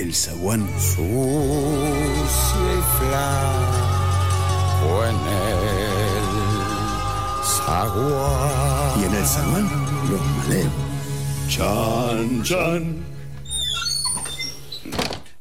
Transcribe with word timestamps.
el 0.00 0.14
zaguán. 0.14 0.66
Sucia 0.78 1.04
y 2.72 2.82
flaco 2.98 4.92
en 5.04 5.16
el 5.38 6.24
zaguán. 7.44 9.00
Y 9.00 9.04
en 9.04 9.14
el 9.14 9.26
zaguán, 9.26 9.68
los 10.10 10.20
malevos. 10.38 10.72
Chan, 11.48 12.42
chan. 12.42 13.04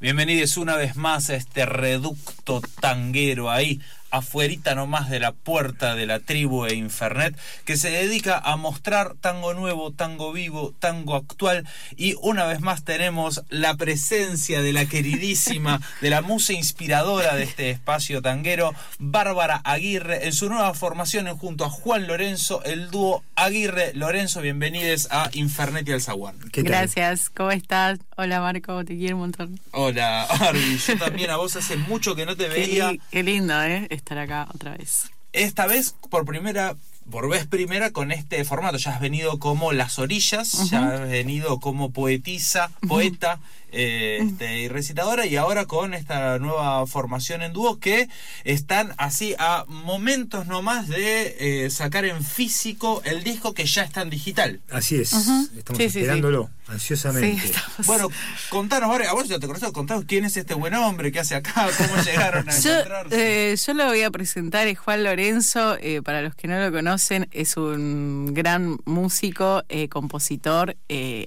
Bienvenidos 0.01 0.57
una 0.57 0.75
vez 0.75 0.95
más 0.97 1.29
a 1.29 1.35
este 1.35 1.65
reducto 1.65 2.61
tanguero 2.81 3.49
ahí, 3.49 3.81
afuerita 4.11 4.75
nomás 4.75 5.09
de 5.09 5.19
la 5.19 5.31
puerta 5.31 5.95
de 5.95 6.05
la 6.05 6.19
tribu 6.19 6.65
e 6.65 6.75
Infernet, 6.75 7.37
que 7.65 7.77
se 7.77 7.89
dedica 7.89 8.37
a 8.37 8.55
mostrar 8.55 9.15
tango 9.21 9.53
nuevo, 9.53 9.91
tango 9.91 10.31
vivo, 10.33 10.73
tango 10.79 11.15
actual. 11.15 11.67
Y 11.95 12.15
una 12.21 12.45
vez 12.45 12.61
más 12.61 12.83
tenemos 12.83 13.43
la 13.49 13.75
presencia 13.75 14.61
de 14.61 14.73
la 14.73 14.85
queridísima, 14.85 15.81
de 16.01 16.09
la 16.09 16.21
musa 16.21 16.53
inspiradora 16.53 17.35
de 17.35 17.43
este 17.43 17.69
espacio 17.69 18.21
tanguero, 18.21 18.73
Bárbara 18.97 19.61
Aguirre, 19.63 20.25
en 20.25 20.33
su 20.33 20.49
nueva 20.49 20.73
formación 20.73 21.27
junto 21.37 21.65
a 21.65 21.69
Juan 21.69 22.07
Lorenzo, 22.07 22.63
el 22.63 22.89
dúo 22.89 23.23
Aguirre 23.35 23.93
Lorenzo. 23.93 24.41
Bienvenidos 24.41 25.07
a 25.11 25.29
Infernet 25.33 25.87
y 25.87 25.93
al 25.93 26.01
Zaguán. 26.01 26.37
Gracias, 26.53 27.29
¿cómo 27.29 27.51
estás? 27.51 27.99
Hola 28.21 28.41
Marco, 28.41 28.83
te 28.83 28.97
quiero 28.97 29.15
un 29.15 29.21
montón. 29.21 29.61
Hola, 29.71 30.23
Arby, 30.23 30.77
yo 30.77 30.97
también 30.97 31.29
a 31.29 31.37
vos 31.37 31.55
hace 31.55 31.77
mucho 31.77 32.17
que 32.17 32.25
no 32.25 32.35
te 32.35 32.49
veía. 32.49 32.91
qué 33.11 33.23
lindo, 33.23 33.63
¿eh? 33.63 33.87
estar 33.91 34.17
acá 34.17 34.45
otra 34.53 34.75
vez. 34.75 35.09
Esta 35.31 35.67
vez, 35.67 35.95
por 36.09 36.25
primera 36.25 36.75
por 37.09 37.29
vez 37.29 37.47
primera 37.47 37.91
con 37.91 38.11
este 38.11 38.43
formato. 38.43 38.77
Ya 38.77 38.91
has 38.91 38.99
venido 38.99 39.39
como 39.39 39.71
Las 39.71 39.99
Orillas, 39.99 40.69
ya 40.69 40.95
has 40.95 41.09
venido 41.09 41.61
como 41.61 41.91
poetisa, 41.91 42.71
poeta 42.89 43.39
eh, 43.71 44.19
este, 44.21 44.59
y 44.59 44.67
recitadora, 44.67 45.25
y 45.25 45.35
ahora 45.35 45.65
con 45.65 45.93
esta 45.93 46.39
nueva 46.39 46.85
formación 46.87 47.41
en 47.41 47.53
dúo 47.53 47.79
que 47.79 48.09
están 48.43 48.93
así 48.97 49.35
a 49.39 49.65
momentos 49.67 50.47
nomás 50.47 50.87
de 50.87 51.65
eh, 51.65 51.69
sacar 51.69 52.05
en 52.05 52.23
físico 52.23 53.01
el 53.05 53.23
disco 53.23 53.53
que 53.53 53.65
ya 53.65 53.83
está 53.83 54.01
en 54.01 54.09
digital. 54.09 54.61
Así 54.71 54.95
es, 54.95 55.13
estamos 55.13 55.79
esperándolo 55.79 56.49
ansiosamente. 56.69 57.51
Bueno, 57.85 58.09
contanos, 58.49 58.89
a 58.99 59.13
vos 59.13 59.27
ya 59.27 59.39
te 59.39 59.47
conozco, 59.47 59.73
contanos 59.73 60.05
quién 60.05 60.25
es 60.25 60.37
este 60.37 60.53
buen 60.53 60.73
hombre, 60.75 61.11
qué 61.11 61.19
hace 61.19 61.35
acá, 61.35 61.67
cómo 61.77 62.01
llegaron 62.05 62.47
a 62.47 62.59
yo, 62.59 62.71
encontrarse. 62.71 63.51
Eh, 63.51 63.55
yo 63.55 63.73
lo 63.73 63.85
voy 63.87 64.01
a 64.03 64.11
presentar, 64.11 64.67
es 64.67 64.77
Juan 64.77 65.03
Lorenzo, 65.03 65.77
eh, 65.81 66.01
para 66.01 66.21
los 66.21 66.35
que 66.35 66.47
no 66.47 66.59
lo 66.59 66.71
conocen, 66.71 67.27
es 67.31 67.57
un 67.57 68.33
gran 68.33 68.77
músico, 68.85 69.63
eh, 69.69 69.89
compositor, 69.89 70.77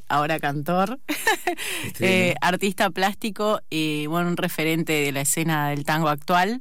ahora 0.09 0.39
cantor, 0.39 0.99
artista 2.41 2.91
plástico 2.91 3.61
y 3.71 4.07
bueno, 4.07 4.29
un 4.29 4.37
referente 4.37 4.93
de 4.93 5.13
la 5.13 5.23
escena 5.23 5.71
del 5.71 5.85
tango 5.85 6.09
actual. 6.09 6.61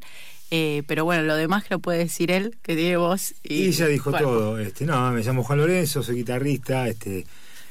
pero 0.50 1.06
bueno, 1.06 1.24
lo 1.24 1.36
demás 1.36 1.66
lo 1.70 1.80
puede 1.80 2.00
decir 2.00 2.32
él, 2.32 2.58
que 2.62 2.76
tiene 2.76 2.98
voz. 2.98 3.34
Y, 3.44 3.68
ella 3.68 3.88
dijo 3.88 4.12
todo. 4.12 4.60
Este, 4.60 4.86
no, 4.86 5.12
me 5.12 5.22
llamo 5.22 5.44
Juan 5.44 5.60
Lorenzo, 5.60 6.04
soy 6.04 6.18
guitarrista, 6.18 6.88
este, 6.88 7.26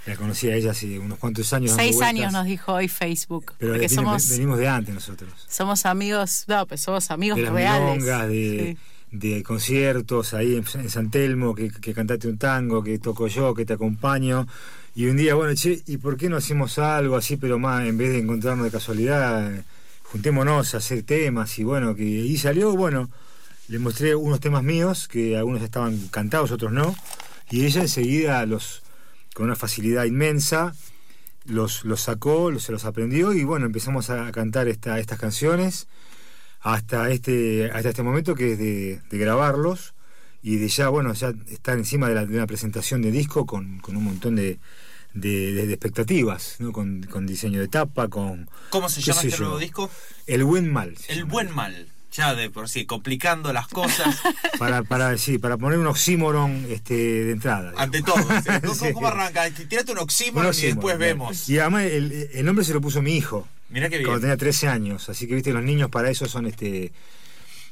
la 0.07 0.17
conocí 0.17 0.49
a 0.49 0.57
ella 0.57 0.71
hace 0.71 0.99
unos 0.99 1.19
cuantos 1.19 1.53
años. 1.53 1.73
Seis 1.77 2.01
años 2.01 2.33
nos 2.33 2.47
dijo 2.47 2.73
hoy 2.73 2.89
Facebook. 2.89 3.53
Pero 3.59 3.89
somos, 3.89 4.29
venimos 4.31 4.59
de 4.59 4.69
antes 4.69 4.95
nosotros. 4.95 5.31
Somos 5.49 5.85
amigos, 5.85 6.45
no, 6.49 6.67
pues 6.67 6.81
somos 6.81 7.11
amigos 7.11 7.39
de 7.39 7.51
reales. 7.51 8.05
de, 8.05 8.77
de 9.13 9.43
conciertos 9.43 10.33
ahí 10.35 10.57
en, 10.57 10.91
San 10.91 11.11
Telmo, 11.11 11.55
que, 11.55 11.71
que, 11.71 11.93
cantaste 11.93 12.29
un 12.29 12.39
tango, 12.39 12.83
que 12.83 12.99
toco 12.99 13.27
yo, 13.27 13.55
que 13.55 13.67
te 13.67 13.75
acompaño. 13.75 14.47
Y 14.95 15.07
un 15.07 15.17
día, 15.17 15.35
bueno, 15.35 15.55
che, 15.55 15.83
¿y 15.87 15.97
por 15.99 16.17
qué 16.17 16.29
no 16.29 16.37
hacemos 16.37 16.79
algo 16.79 17.17
así, 17.17 17.37
pero 17.37 17.59
más, 17.59 17.87
en 17.87 17.97
vez 17.97 18.11
de 18.11 18.19
encontrarnos 18.19 18.65
de 18.65 18.71
casualidad, 18.71 19.65
juntémonos 20.05 20.75
a 20.75 20.79
hacer 20.79 21.03
temas? 21.05 21.59
Y 21.59 21.65
bueno, 21.65 21.95
que 21.95 22.05
y 22.05 22.37
salió, 22.39 22.77
bueno, 22.77 23.09
le 23.69 23.79
mostré 23.79 24.15
unos 24.15 24.41
temas 24.41 24.63
míos, 24.65 25.09
que 25.09 25.37
algunos 25.37 25.63
estaban 25.63 26.09
cantados, 26.09 26.51
otros 26.51 26.73
no. 26.73 26.95
Y 27.51 27.65
ella 27.65 27.83
enseguida 27.83 28.45
los 28.47 28.83
con 29.35 29.47
una 29.47 29.57
facilidad 29.57 30.05
inmensa, 30.05 30.75
los, 31.47 31.85
los 31.85 32.01
sacó, 32.01 32.57
se 32.59 32.73
los 32.73 32.85
aprendió 32.85 33.33
y 33.33 33.45
bueno, 33.45 33.67
empezamos 33.67 34.11
a 34.11 34.31
cantar 34.33 34.69
esta, 34.69 34.99
estas 34.99 35.19
canciones 35.19 35.87
hasta 36.61 37.11
este, 37.11 37.71
hasta 37.73 37.89
este 37.89 38.03
momento 38.03 38.35
que 38.35 38.53
es 38.53 38.59
de, 38.59 39.01
grabarlos 39.11 39.95
y 40.43 40.57
de 40.57 40.69
ya, 40.69 40.89
bueno, 40.89 41.13
ya 41.13 41.33
estar 41.49 41.77
encima 41.77 42.09
de, 42.09 42.15
la, 42.15 42.27
de 42.27 42.37
una 42.37 42.47
presentación 42.47 43.03
de 43.03 43.11
disco 43.11 43.47
con, 43.47 43.79
con 43.79 43.97
un 43.97 44.05
montón 44.05 44.37
de, 44.37 44.59
de, 45.15 45.63
expectativas, 45.73 46.57
¿no? 46.59 46.73
Con, 46.73 47.03
con, 47.05 47.27
diseño 47.27 47.61
de 47.61 47.69
tapa, 47.69 48.09
con... 48.09 48.49
¿Cómo 48.71 48.89
se 48.89 49.01
llama 49.03 49.23
este 49.23 49.39
nuevo 49.39 49.59
disco? 49.59 49.91
El 50.27 50.45
Buen 50.45 50.73
Mal. 50.73 50.97
El 51.09 51.25
Buen 51.25 51.55
Mal 51.55 51.89
ya 52.13 52.35
de 52.35 52.51
por 52.51 52.69
sí, 52.69 52.87
complicando 52.87 53.53
las 53.53 53.69
cosas. 53.69 54.21
para, 54.59 54.83
para, 54.83 55.17
sí, 55.17 55.39
para 55.39 55.57
poner 55.57 55.79
un 55.79 55.87
oxímoron 55.87 56.67
este, 56.69 56.95
de 56.95 57.33
entrada. 57.33 57.73
Ante 57.77 58.03
todo. 58.03 58.17
¿Cómo, 58.95 59.07
arranca? 59.07 59.49
Tírate 59.51 59.93
un 59.93 59.99
oxímoron, 59.99 60.55
y 60.55 60.63
después 60.63 60.99
vemos. 60.99 61.49
Y 61.49 61.59
además 61.59 61.85
el, 61.85 62.31
el, 62.33 62.45
nombre 62.45 62.65
se 62.65 62.75
lo 62.75 62.81
puso 62.81 63.03
mi 63.03 63.17
hijo. 63.17 63.47
Mira 63.69 63.89
qué 63.89 63.99
bien. 63.99 64.09
Cuando 64.09 64.23
tenía 64.23 64.37
13 64.37 64.69
años. 64.69 65.09
Así 65.09 65.27
que, 65.27 65.35
viste, 65.35 65.53
los 65.53 65.63
niños 65.63 65.91
para 65.91 66.11
eso 66.11 66.27
son 66.27 66.47
este 66.47 66.93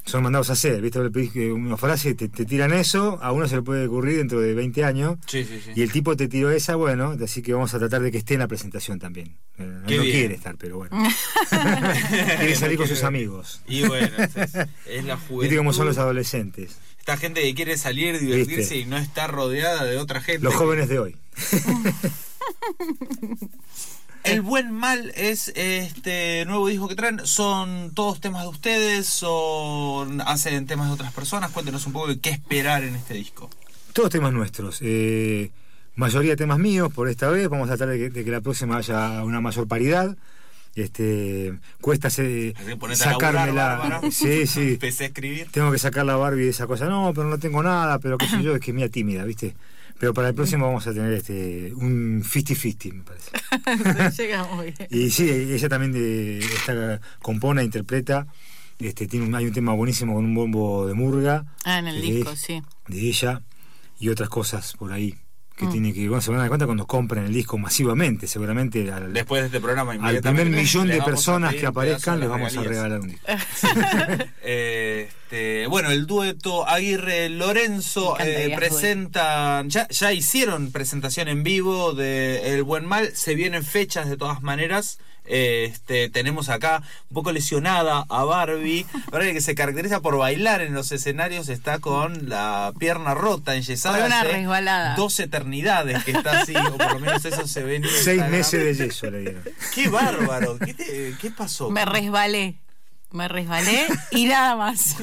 son 0.09 0.23
mandados 0.23 0.49
a 0.51 0.55
hacer, 0.55 0.81
¿viste? 0.81 1.01
Le 1.01 1.11
pedís 1.11 1.35
una 1.53 1.77
frase, 1.77 2.15
te, 2.15 2.29
te, 2.29 2.47
tiran 2.47 2.73
eso, 2.73 3.19
a 3.23 3.33
uno 3.33 3.47
se 3.47 3.57
le 3.57 3.63
puede 3.63 3.87
ocurrir 3.87 4.17
dentro 4.17 4.41
de 4.41 4.55
20 4.55 4.85
años. 4.85 5.19
Sí, 5.27 5.45
sí, 5.45 5.61
sí. 5.63 5.73
Y 5.77 5.83
el 5.83 5.93
tipo 5.93 6.17
te 6.17 6.29
tiró 6.29 6.51
esa, 6.51 6.77
bueno, 6.77 7.15
así 7.23 7.43
que 7.43 7.53
vamos 7.53 7.75
a 7.75 7.79
tratar 7.79 8.01
de 8.01 8.11
que 8.11 8.19
esté 8.19 8.35
en 8.35 8.41
la 8.41 8.49
presentación 8.49 8.99
también. 8.99 9.37
Eh, 9.59 9.65
no 9.65 9.87
quiere 9.87 10.35
estar, 10.35 10.57
pero 10.57 10.79
bueno. 10.79 10.97
quiere 12.39 12.55
salir 12.55 12.79
con 12.79 12.89
sus 12.89 13.05
amigos. 13.05 13.61
Y 13.69 13.83
bueno, 13.83 14.09
es, 14.87 15.05
la 15.05 15.17
juventud. 15.17 15.43
Viste 15.43 15.57
cómo 15.57 15.73
son 15.73 15.87
los 15.87 15.99
adolescentes. 15.99 16.79
Esta 16.99 17.19
gente 17.19 17.43
que 17.43 17.55
quiere 17.55 17.77
salir, 17.77 18.19
divertirse 18.19 18.77
y 18.77 18.87
no 18.87 18.97
está 18.97 19.27
rodeada 19.27 19.85
de 19.85 19.99
otra 19.99 20.21
gente. 20.21 20.43
Los 20.43 20.55
jóvenes 20.55 20.89
de 20.89 20.99
hoy. 20.99 21.17
El 24.29 24.43
buen 24.43 24.71
mal 24.73 25.11
es 25.15 25.49
este 25.55 26.45
nuevo 26.45 26.69
disco 26.69 26.89
que 26.89 26.95
traen. 26.95 27.27
¿Son 27.27 27.93
todos 27.95 28.21
temas 28.21 28.43
de 28.43 28.49
ustedes 28.49 29.21
o 29.23 30.07
hacen 30.27 30.67
temas 30.67 30.89
de 30.89 30.95
otras 30.95 31.13
personas? 31.13 31.51
Cuéntenos 31.51 31.87
un 31.87 31.93
poco 31.93 32.09
de 32.09 32.21
qué 32.21 32.31
esperar 32.31 32.85
en 32.85 32.95
este 32.95 33.15
disco. 33.15 33.49
Todos 33.93 34.11
temas 34.11 34.33
nuestros. 34.33 34.79
Eh, 34.83 35.51
mayoría 35.95 36.37
temas 36.37 36.59
míos 36.59 36.93
por 36.93 37.09
esta 37.09 37.29
vez. 37.31 37.49
Vamos 37.49 37.71
a 37.71 37.77
tratar 37.77 37.97
de 37.97 38.13
que, 38.13 38.31
la 38.31 38.41
próxima 38.41 38.77
haya 38.77 39.23
una 39.25 39.41
mayor 39.41 39.67
paridad. 39.67 40.17
Este, 40.75 41.59
cuesta 41.81 42.11
sacarme 42.11 43.53
la. 43.53 44.03
Sí, 44.11 44.47
sí. 44.47 44.61
Empecé 44.73 45.05
a 45.05 45.07
escribir. 45.09 45.49
Tengo 45.51 45.73
que 45.73 45.79
sacar 45.79 46.05
la 46.05 46.17
Barbie 46.17 46.45
de 46.45 46.51
esa 46.51 46.67
cosa. 46.67 46.87
No, 46.87 47.13
pero 47.15 47.29
no 47.29 47.39
tengo 47.39 47.63
nada, 47.63 47.99
pero 47.99 48.19
qué 48.19 48.29
sé 48.29 48.43
yo, 48.43 48.55
es 48.55 48.61
que 48.61 48.73
mía 48.73 48.89
tímida, 48.89 49.25
¿viste? 49.25 49.55
Pero 49.99 50.15
para 50.15 50.29
el 50.29 50.35
próximo 50.35 50.67
vamos 50.67 50.87
a 50.87 50.95
tener 50.95 51.13
este 51.13 51.73
un 51.75 52.23
50-50, 52.23 52.93
me 52.93 53.03
parece. 53.03 54.23
Llegamos 54.23 54.63
bien. 54.63 54.75
Y 54.91 55.11
sí, 55.11 55.29
ella 55.29 55.69
también 55.69 55.93
de, 55.93 56.39
esta, 56.39 57.01
compone, 57.21 57.65
interpreta. 57.65 58.27
Este, 58.79 59.09
tiene 59.09 59.37
hay 59.37 59.47
un 59.47 59.53
tema 59.53 59.73
buenísimo 59.73 60.15
con 60.15 60.25
un 60.25 60.35
bombo 60.35 60.87
de 60.87 60.95
murga. 60.95 61.47
Ah, 61.65 61.81
en 61.81 61.89
el 61.89 62.01
disco, 62.01 62.37
sí. 62.37 62.63
De 62.87 63.01
ella 63.01 63.43
y 63.99 64.09
otras 64.09 64.29
cosas 64.29 64.75
por 64.79 64.93
ahí 64.93 65.17
que 65.57 65.67
mm. 65.67 65.73
tiene 65.73 65.93
que, 65.93 66.09
bueno, 66.09 66.23
se 66.23 66.31
van 66.31 66.39
a 66.39 66.43
dar 66.43 66.51
cuenta 66.51 66.67
cuando 66.67 66.87
compren 66.87 67.25
el 67.25 67.33
disco 67.33 67.59
masivamente, 67.59 68.29
seguramente. 68.29 68.85
Después 69.09 69.43
de 69.43 69.47
este 69.47 69.61
programa, 69.61 69.93
al 70.01 70.21
primer 70.21 70.49
millón 70.49 70.87
de 70.87 71.03
personas 71.03 71.55
que 71.55 71.67
aparezcan, 71.67 72.21
les 72.21 72.29
vamos 72.29 72.57
a 72.57 72.63
regalar 72.63 73.01
un 73.01 73.09
disco. 73.09 73.27
este, 75.29 75.67
bueno, 75.67 75.91
el 75.91 76.07
dueto 76.07 76.67
Aguirre 76.67 77.29
Lorenzo 77.29 78.17
eh, 78.19 78.51
presentan, 78.57 79.69
ya, 79.69 79.87
ya 79.89 80.11
hicieron 80.15 80.73
presentación 80.73 81.29
en 81.29 81.43
vivo 81.43 81.93
de 81.93 82.55
El 82.55 82.63
Buen 82.63 82.87
Mal, 82.87 83.15
se 83.15 83.35
vienen 83.35 83.63
fechas 83.63 84.09
de 84.09 84.17
todas 84.17 84.41
maneras. 84.41 84.99
Este, 85.27 86.09
tenemos 86.09 86.49
acá 86.49 86.83
un 87.11 87.15
poco 87.15 87.31
lesionada 87.31 88.07
a 88.09 88.25
Barbie, 88.25 88.87
Barbie 89.13 89.35
que 89.35 89.43
se 89.43 89.55
caracteriza 89.55 90.01
por 90.01 90.17
bailar 90.17 90.63
en 90.63 90.73
los 90.73 90.93
escenarios, 90.93 91.51
está 91.51 91.79
con 91.79 92.31
la 92.31 92.73
pierna 92.79 93.13
rota, 93.13 93.55
enyesada. 93.55 94.07
una 94.07 94.25
resbalada. 94.25 94.97
Dos 94.97 95.21
eternidades 95.21 96.05
que 96.05 96.13
está 96.13 96.41
así, 96.41 96.57
o 96.57 96.79
por 96.79 96.95
lo 96.95 97.01
menos 97.01 97.23
eso 97.27 97.47
se 97.47 97.63
ve 97.65 97.83
Seis 98.03 98.27
meses 98.29 98.65
de 98.79 98.87
yeso 98.87 99.11
le 99.11 99.21
dieron. 99.21 99.43
Qué 99.75 99.91
bárbaro, 99.91 100.59
¿qué, 100.59 101.31
pasó? 101.37 101.69
Me 101.69 101.85
resbalé. 101.85 102.57
Me 103.11 103.27
resbalé 103.29 103.87
y 104.11 104.27
nada 104.27 104.55
más. 104.57 104.97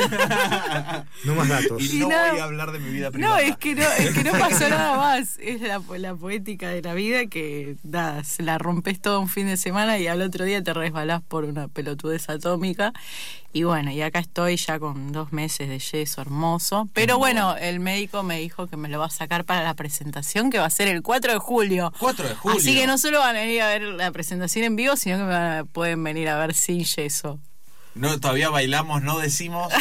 No 1.24 1.36
más 1.36 1.48
datos. 1.50 1.82
Y 1.82 1.98
Y 1.98 2.00
no 2.00 2.10
nada- 2.10 2.32
voy 2.32 2.40
a 2.40 2.44
hablar 2.44 2.72
de 2.72 2.80
mi 2.80 2.90
vida 2.92 3.06
No, 3.08 3.12
privada. 3.14 3.42
es 3.42 3.58
que 3.58 3.76
no, 3.76 3.82
es 3.84 4.14
que 4.14 4.24
no 4.24 4.32
pasó 4.34 4.70
nada 4.70 4.98
más. 4.98 5.38
Es 5.40 5.62
la, 5.62 5.82
la 5.98 6.16
poética 6.16 6.70
de 6.70 6.82
la 6.82 6.94
vida 6.94 7.26
que, 7.28 7.78
nada, 7.84 8.24
se 8.24 8.44
la 8.44 8.58
rompes 8.58 9.02
todo 9.02 9.20
un 9.20 9.30
fin 9.30 9.48
de 9.48 9.58
semana 9.58 9.98
y 9.98 10.08
al 10.08 10.22
otro 10.22 10.46
día 10.46 10.64
te 10.64 10.74
resbalás 10.74 11.22
por 11.24 11.46
una 11.46 11.68
pelotudez 11.68 12.30
atómica. 12.30 12.94
Y 13.54 13.64
bueno, 13.64 13.90
y 13.90 14.02
acá 14.02 14.20
estoy 14.20 14.58
ya 14.58 14.80
con 14.80 15.14
dos 15.14 15.32
meses 15.32 15.70
de 15.70 15.80
yeso 15.80 16.22
hermoso. 16.22 16.90
Pero 16.94 17.18
bueno, 17.18 17.56
el 17.56 17.80
médico 17.80 18.22
me 18.22 18.38
dijo 18.40 18.68
que 18.68 18.76
me 18.76 18.90
lo 18.90 19.00
va 19.00 19.06
a 19.06 19.10
sacar 19.10 19.46
para 19.46 19.64
la 19.64 19.74
presentación 19.76 20.52
que 20.52 20.60
va 20.60 20.66
a 20.66 20.70
ser 20.70 20.90
el 20.90 21.02
4 21.02 21.32
de 21.32 21.40
julio. 21.40 21.94
4 22.00 22.28
de 22.28 22.36
julio. 22.36 22.58
Así 22.60 22.76
que 22.76 22.86
no 22.86 22.98
solo 22.98 23.20
van 23.20 23.38
a 23.38 23.40
venir 23.40 23.62
a 23.62 23.70
ver 23.70 23.82
la 23.84 24.12
presentación 24.12 24.66
en 24.66 24.76
vivo, 24.76 24.98
sino 24.98 25.18
que 25.18 25.24
me 25.24 25.30
van 25.30 25.58
a- 25.60 25.64
pueden 25.64 26.04
venir 26.04 26.28
a 26.28 26.38
ver 26.38 26.54
sin 26.54 26.84
yeso. 26.84 27.40
No, 27.96 28.20
todavía 28.20 28.50
bailamos, 28.50 29.02
no 29.02 29.18
decimos. 29.20 29.72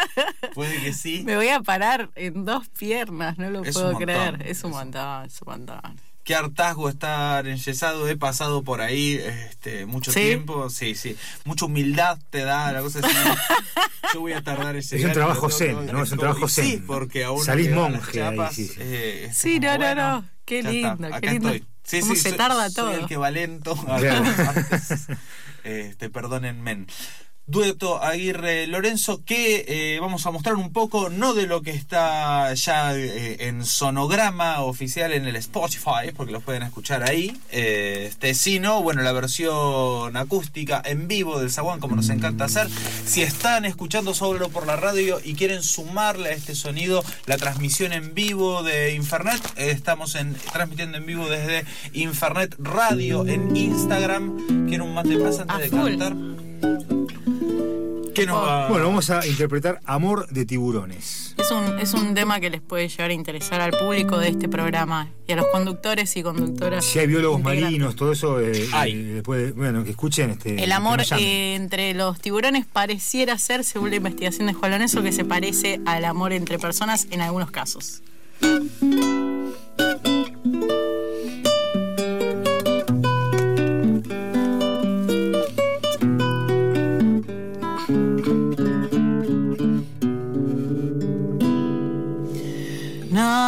Puede 0.54 0.80
que 0.82 0.92
sí. 0.92 1.22
Me 1.24 1.36
voy 1.36 1.48
a 1.48 1.60
parar 1.60 2.10
en 2.14 2.44
dos 2.44 2.68
piernas, 2.68 3.38
no 3.38 3.50
lo 3.50 3.64
Es 3.64 3.72
puedo 3.74 3.92
montón, 3.92 4.02
creer. 4.04 4.42
Es 4.46 4.62
un 4.64 4.72
montón, 4.72 5.24
es 5.24 5.40
un 5.42 5.48
montón. 5.52 5.80
Qué 6.24 6.34
hartazgo 6.36 6.88
estar 6.88 7.46
enyesado. 7.48 8.06
He 8.08 8.16
pasado 8.16 8.62
por 8.62 8.80
ahí 8.80 9.14
este, 9.14 9.86
mucho 9.86 10.12
¿Sí? 10.12 10.20
tiempo. 10.20 10.70
Sí, 10.70 10.94
sí. 10.94 11.16
Mucha 11.44 11.64
humildad 11.64 12.18
te 12.30 12.44
da 12.44 12.70
la 12.72 12.80
cosa 12.82 13.00
así. 13.02 13.16
Yo 14.14 14.20
voy 14.20 14.32
a 14.34 14.42
tardar 14.42 14.76
ese 14.76 14.98
Es 14.98 15.04
un 15.04 15.12
trabajo 15.12 15.50
zen, 15.50 15.86
¿no? 15.86 16.02
Es 16.04 16.12
un 16.12 16.18
trabajo 16.18 16.46
zen. 16.48 16.64
Sí, 16.64 16.84
porque 16.86 17.24
aún 17.24 17.44
Salís 17.44 17.70
monje 17.72 18.22
ahí, 18.22 18.36
chapas, 18.36 18.54
sí, 18.54 18.68
sí. 18.68 18.74
eh, 18.78 19.26
es 19.30 19.36
Sí, 19.36 19.54
como, 19.56 19.66
no, 19.66 19.72
no, 19.72 19.78
bueno, 19.78 20.10
no. 20.20 20.28
Qué 20.44 20.62
lindo, 20.62 21.06
está, 21.06 21.20
qué 21.20 21.30
lindo. 21.30 21.48
estoy. 21.48 21.68
Sí, 21.84 22.00
Cómo 22.00 22.14
sí, 22.14 22.20
se 22.20 22.28
soy- 22.28 22.38
tarda 22.38 22.70
soy 22.70 22.74
todo. 22.74 22.92
el 22.92 23.06
que 23.06 23.16
va 23.16 23.30
lento. 23.32 23.74
Claro. 23.76 24.22
Antes, 24.54 25.06
este, 25.64 26.10
perdónenme. 26.10 26.86
Dueto 27.52 28.02
Aguirre 28.02 28.66
Lorenzo, 28.66 29.22
que 29.26 29.66
eh, 29.68 30.00
vamos 30.00 30.24
a 30.24 30.30
mostrar 30.30 30.54
un 30.54 30.72
poco, 30.72 31.10
no 31.10 31.34
de 31.34 31.46
lo 31.46 31.60
que 31.60 31.72
está 31.72 32.54
ya 32.54 32.96
eh, 32.96 33.46
en 33.46 33.66
sonograma 33.66 34.62
oficial 34.62 35.12
en 35.12 35.26
el 35.26 35.36
Spotify, 35.36 36.12
porque 36.16 36.32
los 36.32 36.42
pueden 36.42 36.62
escuchar 36.62 37.06
ahí, 37.06 37.36
eh, 37.50 38.06
este, 38.08 38.32
sino, 38.32 38.82
bueno, 38.82 39.02
la 39.02 39.12
versión 39.12 40.16
acústica 40.16 40.80
en 40.82 41.08
vivo 41.08 41.38
del 41.38 41.50
Zaguán, 41.50 41.78
como 41.78 41.94
nos 41.94 42.08
encanta 42.08 42.46
hacer. 42.46 42.68
Si 43.04 43.20
están 43.20 43.66
escuchando 43.66 44.14
solo 44.14 44.48
por 44.48 44.66
la 44.66 44.76
radio 44.76 45.20
y 45.22 45.34
quieren 45.34 45.62
sumarle 45.62 46.30
a 46.30 46.32
este 46.32 46.54
sonido 46.54 47.04
la 47.26 47.36
transmisión 47.36 47.92
en 47.92 48.14
vivo 48.14 48.62
de 48.62 48.94
Infernet, 48.94 49.42
eh, 49.58 49.72
estamos 49.72 50.14
en, 50.14 50.34
transmitiendo 50.54 50.96
en 50.96 51.04
vivo 51.04 51.28
desde 51.28 51.66
Infernet 51.92 52.54
Radio 52.58 53.26
en 53.26 53.54
Instagram. 53.54 54.66
¿Quieren 54.68 54.80
un 54.80 54.94
mate 54.94 55.18
más 55.18 55.38
antes 55.38 55.70
de 55.70 55.76
cantar? 55.76 56.31
¿Qué 58.14 58.26
nos 58.26 58.36
va? 58.36 58.68
Bueno, 58.68 58.86
vamos 58.86 59.08
a 59.10 59.26
interpretar 59.26 59.80
Amor 59.84 60.28
de 60.28 60.44
tiburones. 60.44 61.34
Es 61.38 61.50
un, 61.50 61.78
es 61.78 61.94
un 61.94 62.14
tema 62.14 62.40
que 62.40 62.50
les 62.50 62.60
puede 62.60 62.88
llegar 62.88 63.10
a 63.10 63.12
interesar 63.14 63.60
al 63.60 63.70
público 63.72 64.18
de 64.18 64.28
este 64.28 64.48
programa 64.48 65.08
y 65.26 65.32
a 65.32 65.36
los 65.36 65.46
conductores 65.48 66.14
y 66.16 66.22
conductoras. 66.22 66.84
Si 66.84 66.98
hay 66.98 67.06
biólogos 67.06 67.42
marinos, 67.42 67.96
todo 67.96 68.12
eso, 68.12 68.38
eh, 68.40 68.68
eh, 68.86 69.22
puede- 69.24 69.52
bueno, 69.52 69.82
que 69.84 69.90
escuchen 69.90 70.30
este. 70.30 70.62
El 70.62 70.72
amor 70.72 70.98
nos 70.98 71.08
llamen. 71.08 71.24
eh, 71.24 71.54
entre 71.54 71.94
los 71.94 72.20
tiburones 72.20 72.66
pareciera 72.66 73.38
ser, 73.38 73.64
según 73.64 73.90
la 73.90 73.96
investigación 73.96 74.46
de 74.46 74.52
Juan 74.52 74.72
Lorenzo, 74.72 75.02
que 75.02 75.12
se 75.12 75.24
parece 75.24 75.80
al 75.86 76.04
amor 76.04 76.32
entre 76.32 76.58
personas 76.58 77.06
en 77.10 77.22
algunos 77.22 77.50
casos. 77.50 78.02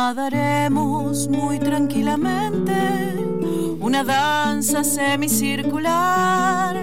Nadaremos 0.06 1.29
muy 1.29 1.59
tranquilamente, 1.59 2.75
una 3.81 4.05
danza 4.05 4.85
semicircular, 4.85 6.77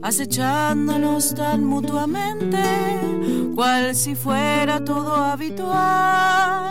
acechándonos 0.00 1.34
tan 1.34 1.64
mutuamente, 1.64 2.62
cual 3.56 3.96
si 3.96 4.14
fuera 4.14 4.84
todo 4.84 5.16
habitual. 5.16 6.70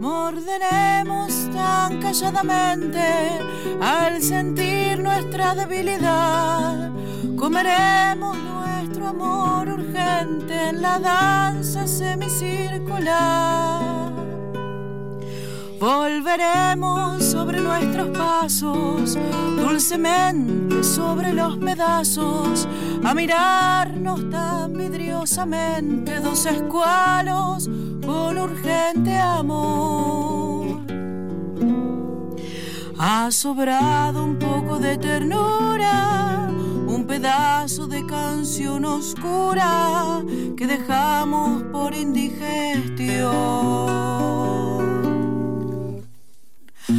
Morderemos 0.00 1.48
tan 1.52 2.00
calladamente 2.00 3.38
al 3.80 4.20
sentir 4.20 4.98
nuestra 4.98 5.54
debilidad. 5.54 6.90
Comeremos 7.36 8.36
nuestro 8.36 9.06
amor 9.06 9.68
urgente 9.68 10.70
en 10.70 10.82
la 10.82 10.98
danza 10.98 11.86
semicircular. 11.86 14.29
Volveremos 15.80 17.24
sobre 17.24 17.58
nuestros 17.58 18.10
pasos, 18.10 19.16
dulcemente 19.56 20.84
sobre 20.84 21.32
los 21.32 21.56
pedazos, 21.56 22.68
a 23.02 23.14
mirarnos 23.14 24.28
tan 24.28 24.74
vidriosamente, 24.74 26.20
dos 26.20 26.44
escualos 26.44 27.70
con 28.04 28.36
urgente 28.36 29.16
amor. 29.16 30.82
Ha 32.98 33.30
sobrado 33.30 34.22
un 34.22 34.38
poco 34.38 34.78
de 34.78 34.98
ternura, 34.98 36.50
un 36.88 37.06
pedazo 37.06 37.86
de 37.86 38.04
canción 38.04 38.84
oscura 38.84 40.22
que 40.58 40.66
dejamos 40.66 41.62
por 41.72 41.94
indigestión. 41.94 44.69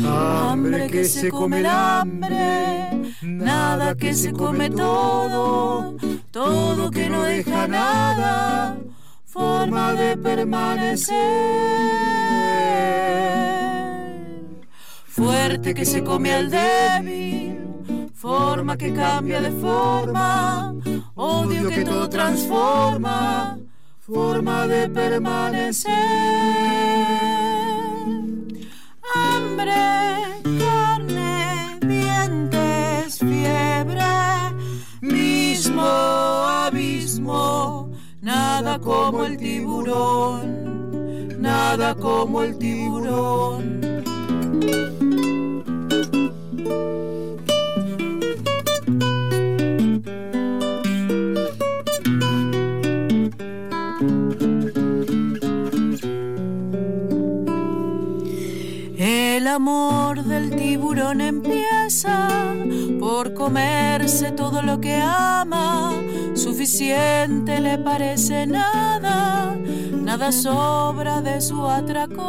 Hambre 0.03 0.87
que 0.87 1.05
se 1.05 1.29
come 1.29 1.59
el 1.59 1.65
hambre, 1.65 2.89
nada 3.21 3.95
que 3.95 4.13
se 4.13 4.31
come 4.31 4.69
todo, 4.69 5.95
todo 6.31 6.91
que 6.91 7.09
no 7.09 7.23
deja 7.23 7.67
nada, 7.67 8.77
forma 9.25 9.93
de 9.93 10.17
permanecer. 10.17 11.15
Fuerte 15.07 15.73
que 15.73 15.85
se 15.85 16.03
come 16.03 16.33
al 16.33 16.49
débil, 16.49 18.11
forma 18.13 18.77
que 18.77 18.93
cambia 18.93 19.41
de 19.41 19.51
forma, 19.51 20.73
odio 21.15 21.69
que 21.69 21.83
todo 21.83 22.09
transforma, 22.09 23.57
forma 23.99 24.67
de 24.67 24.89
permanecer 24.89 25.91
nada 38.61 38.79
como 38.79 39.25
el 39.25 39.37
tiburón, 39.37 41.41
nada 41.41 41.95
como 41.95 42.43
el 42.43 42.57
tiburón. 42.57 43.81
Amor 59.61 60.23
del 60.23 60.55
tiburón 60.55 61.21
empieza 61.21 62.55
por 62.99 63.35
comerse 63.35 64.31
todo 64.31 64.63
lo 64.63 64.81
que 64.81 64.95
ama. 64.95 65.93
Suficiente 66.33 67.59
le 67.59 67.77
parece 67.77 68.47
nada, 68.47 69.55
nada 69.93 70.31
sobra 70.31 71.21
de 71.21 71.39
su 71.41 71.67
atracón. 71.67 72.21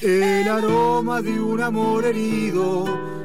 El 0.00 0.46
aroma 0.46 1.20
de 1.20 1.40
un 1.40 1.60
amor 1.60 2.04
herido 2.04 2.84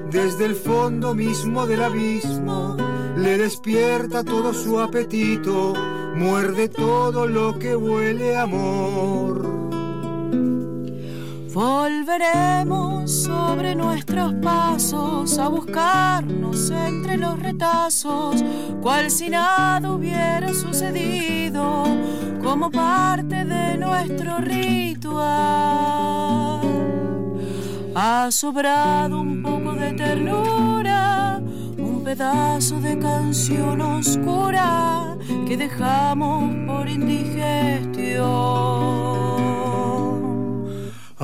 desde 0.10 0.46
el 0.46 0.56
fondo 0.56 1.14
mismo 1.14 1.68
del 1.68 1.84
abismo 1.84 2.78
le 3.16 3.38
despierta 3.38 4.24
todo 4.24 4.56
su 4.56 4.80
apetito, 4.80 5.76
muerde 6.16 6.68
todo 6.68 7.28
lo 7.28 7.60
que 7.60 7.76
huele 7.76 8.36
amor. 8.36 9.63
Volveremos 11.54 13.12
sobre 13.12 13.76
nuestros 13.76 14.34
pasos 14.42 15.38
a 15.38 15.50
buscarnos 15.50 16.72
entre 16.72 17.16
los 17.16 17.40
retazos, 17.40 18.44
cual 18.82 19.12
si 19.12 19.30
nada 19.30 19.92
hubiera 19.92 20.52
sucedido, 20.52 21.84
como 22.42 22.72
parte 22.72 23.46
de 23.46 23.78
nuestro 23.78 24.40
ritual. 24.40 25.22
Ha 27.94 28.32
sobrado 28.32 29.22
un 29.22 29.44
poco 29.44 29.74
de 29.74 29.94
ternura, 29.94 31.40
un 31.78 32.02
pedazo 32.04 32.82
de 32.82 32.98
canción 32.98 33.80
oscura 33.80 35.16
que 35.48 35.56
dejamos 35.56 36.52
por 36.66 36.90
indigestión. 36.90 39.33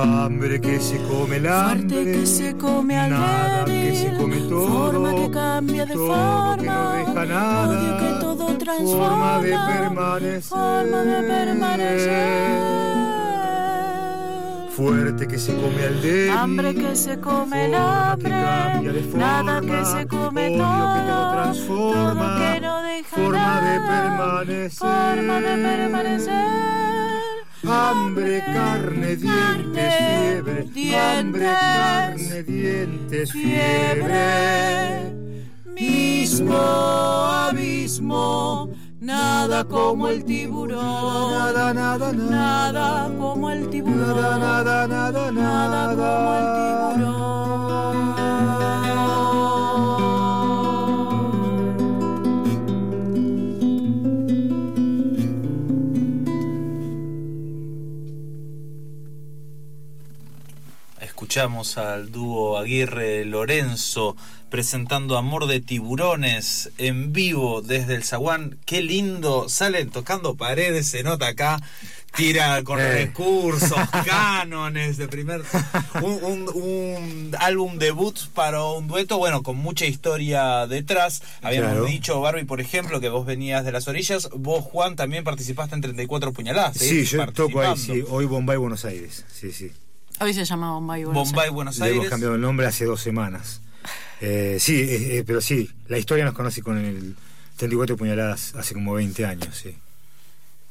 Hambre 0.02 0.60
que 0.62 0.80
se 0.80 0.96
come 1.02 1.36
el 1.36 1.46
hambre, 1.46 1.88
Fuerte 1.88 2.12
que 2.12 2.26
se 2.26 2.56
come 2.56 2.98
al 2.98 3.10
nada 3.10 3.64
débil, 3.64 3.90
que 3.90 3.96
se 3.96 4.16
come 4.16 4.36
todo, 4.48 4.68
forma 4.68 5.14
que 5.14 5.30
cambia 5.30 5.84
de 5.84 5.92
todo 5.92 6.06
forma, 6.06 6.56
que 6.56 6.64
no 6.64 6.92
deja 6.92 7.26
nada, 7.26 7.68
odio 7.68 7.98
que 7.98 8.20
todo 8.20 8.46
transforma, 8.56 9.08
forma 9.08 9.42
de 9.42 9.50
permanecer, 9.50 10.42
forma 10.42 11.02
de 11.02 11.22
permanecer. 11.22 12.80
fuerte 14.70 15.28
que 15.28 15.38
se 15.38 15.54
come 15.54 15.82
al 15.84 16.00
débil, 16.00 16.30
Hambre 16.30 16.74
que 16.74 16.96
se 16.96 17.20
come 17.20 17.66
el 17.66 17.74
hambre, 17.74 18.30
que 18.30 18.40
cambia 18.40 18.92
de 18.92 19.02
forma, 19.02 19.42
nada 19.42 19.60
que 19.60 19.84
se 19.84 20.06
come 20.06 20.46
odio 20.46 20.58
todo, 20.58 20.94
que 20.94 21.00
todo 21.10 21.32
transforma, 21.32 22.14
todo 22.14 22.38
que 22.38 22.60
no 22.62 22.82
deja 22.82 23.16
forma 23.16 23.60
de 23.60 23.78
nada, 23.78 24.16
permanecer, 24.16 24.70
forma 24.70 25.40
de 25.40 25.56
permanecer. 25.62 26.79
Hambre, 27.72 28.42
carne, 28.46 29.14
dientes, 29.16 29.94
fiebre. 30.72 30.98
Hambre, 30.98 31.44
carne, 31.44 32.42
dientes, 32.42 33.30
fiebre, 33.30 35.12
mismo 35.66 36.52
abismo, 37.48 38.70
nada 39.00 39.62
como 39.64 40.08
el 40.08 40.24
tiburón, 40.24 40.80
Nada, 41.32 41.72
nada, 41.72 42.12
nada. 42.12 42.72
nada 42.72 43.16
como 43.16 43.50
el 43.50 43.68
tiburón, 43.70 44.16
Nada, 44.40 44.88
nada, 44.88 45.30
nada, 45.30 45.30
nada 45.30 45.94
como 45.94 46.34
el 46.34 46.98
tiburón. 46.98 47.39
Escuchamos 61.20 61.76
al 61.76 62.10
dúo 62.10 62.56
Aguirre 62.56 63.26
Lorenzo 63.26 64.16
presentando 64.48 65.18
Amor 65.18 65.46
de 65.48 65.60
Tiburones 65.60 66.70
en 66.78 67.12
vivo 67.12 67.60
desde 67.60 67.94
el 67.94 68.04
Zaguán. 68.04 68.56
Qué 68.64 68.80
lindo, 68.80 69.50
salen 69.50 69.90
tocando 69.90 70.34
paredes, 70.36 70.86
se 70.88 71.02
nota 71.02 71.26
acá. 71.28 71.60
Tira 72.16 72.62
con 72.64 72.80
Eh. 72.80 72.90
recursos, 72.90 73.78
cánones 74.06 74.96
de 74.96 75.08
primer. 75.08 75.42
Un, 76.00 76.24
un- 76.24 76.48
un 76.54 77.36
álbum 77.38 77.76
debut 77.76 78.16
para 78.32 78.64
un 78.64 78.88
dueto, 78.88 79.18
bueno, 79.18 79.42
con 79.42 79.58
mucha 79.58 79.84
historia 79.84 80.66
detrás. 80.66 81.22
Habíamos 81.42 81.72
Claro. 81.72 81.84
dicho, 81.84 82.18
Barbie, 82.22 82.44
por 82.46 82.62
ejemplo, 82.62 82.98
que 82.98 83.10
vos 83.10 83.26
venías 83.26 83.62
de 83.66 83.72
las 83.72 83.86
orillas. 83.88 84.30
Vos, 84.34 84.64
Juan, 84.64 84.96
también 84.96 85.22
participaste 85.22 85.74
en 85.74 85.82
34 85.82 86.32
puñaladas. 86.32 86.78
Sí, 86.78 86.88
seguís 87.04 87.10
yo 87.10 87.26
toco 87.34 87.60
ahí, 87.60 87.76
sí. 87.76 88.02
Hoy 88.08 88.24
Bombay, 88.24 88.56
Buenos 88.56 88.86
Aires. 88.86 89.26
Sí, 89.30 89.52
sí. 89.52 89.70
Hoy 90.20 90.34
se 90.34 90.44
llama 90.44 90.72
Bombay. 90.72 91.04
Buenos 91.04 91.28
Bombay, 91.28 91.40
Aires. 91.44 91.54
Buenos 91.54 91.78
Le 91.78 91.84
hemos 91.86 91.96
Aires. 91.98 92.10
cambiado 92.10 92.34
el 92.34 92.40
nombre 92.40 92.66
hace 92.66 92.84
dos 92.84 93.00
semanas. 93.00 93.60
Eh, 94.22 94.58
sí, 94.60 94.74
eh, 94.74 95.16
eh, 95.16 95.24
pero 95.26 95.40
sí, 95.40 95.70
la 95.88 95.96
historia 95.96 96.26
nos 96.26 96.34
conoce 96.34 96.60
con 96.60 96.76
el 96.76 97.16
34 97.56 97.96
puñaladas 97.96 98.54
hace 98.54 98.74
como 98.74 98.92
20 98.92 99.24
años, 99.24 99.56
sí. 99.56 99.74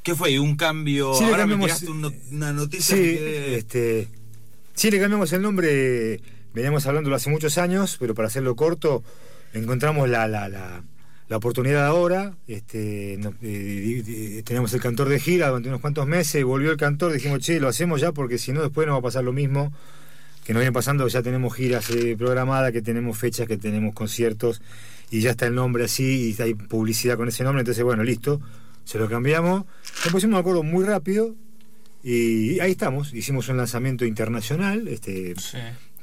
¿Qué 0.03 0.13
fue? 0.13 0.38
¿Un 0.39 0.56
cambio? 0.56 1.15
Sí, 1.15 1.24
Ahora 1.24 1.48
me 1.48 1.53
cambiamos- 1.53 1.65
tiraste 1.65 1.89
un 1.89 2.01
no- 2.01 2.13
una 2.32 2.53
noticia 2.53 2.96
Sí, 2.96 3.01
que- 3.01 3.56
este, 3.58 4.08
sí, 4.75 4.91
le 4.91 5.00
cambiamos 5.00 5.34
el 5.34 5.41
nombre, 5.41 6.22
veníamos 6.53 6.86
hablándolo 6.86 7.15
hace 7.15 7.32
muchos 7.32 7.58
años, 7.58 7.98
pero 8.00 8.13
para 8.13 8.27
hacerlo 8.27 8.56
corto, 8.56 9.03
encontramos 9.53 10.08
la, 10.08 10.27
la, 10.27 10.48
la, 10.48 10.84
la 11.29 11.38
oportunidad 11.38 11.86
ahora, 11.86 12.33
este, 12.48 13.13
eh, 13.13 14.41
teníamos 14.43 14.74
el 14.74 14.81
cantor 14.81 15.09
de 15.09 15.19
gira 15.19 15.50
durante 15.50 15.69
unos 15.69 15.79
cuantos 15.79 16.07
meses, 16.07 16.43
volvió 16.43 16.71
el 16.71 16.77
cantor, 16.77 17.13
dijimos, 17.13 17.39
che, 17.39 17.59
lo 17.59 17.67
hacemos 17.67 18.01
ya 18.01 18.12
porque 18.12 18.39
si 18.39 18.51
no 18.51 18.63
después 18.63 18.88
nos 18.88 18.95
va 18.95 19.00
a 19.00 19.03
pasar 19.03 19.24
lo 19.24 19.31
mismo 19.31 19.71
que 20.43 20.53
nos 20.53 20.62
viene 20.62 20.74
pasando, 20.74 21.07
ya 21.07 21.21
tenemos 21.21 21.53
giras 21.53 21.88
eh, 21.91 22.15
programadas, 22.17 22.71
que 22.71 22.81
tenemos 22.81 23.15
fechas, 23.15 23.48
que 23.48 23.57
tenemos 23.57 23.93
conciertos, 23.93 24.63
y 25.12 25.21
ya 25.21 25.31
está 25.31 25.45
el 25.45 25.53
nombre 25.53 25.83
así, 25.83 26.36
y 26.36 26.41
hay 26.41 26.55
publicidad 26.55 27.15
con 27.15 27.27
ese 27.27 27.43
nombre, 27.43 27.62
entonces 27.62 27.83
bueno, 27.83 28.03
listo, 28.03 28.41
se 28.83 28.98
lo 28.98 29.07
cambiamos, 29.07 29.65
nos 30.03 30.12
pusimos 30.12 30.38
de 30.38 30.39
acuerdo 30.39 30.63
muy 30.63 30.83
rápido, 30.83 31.36
y 32.03 32.59
ahí 32.59 32.71
estamos, 32.71 33.13
hicimos 33.13 33.48
un 33.50 33.57
lanzamiento 33.57 34.03
internacional, 34.03 34.88
este. 34.88 35.36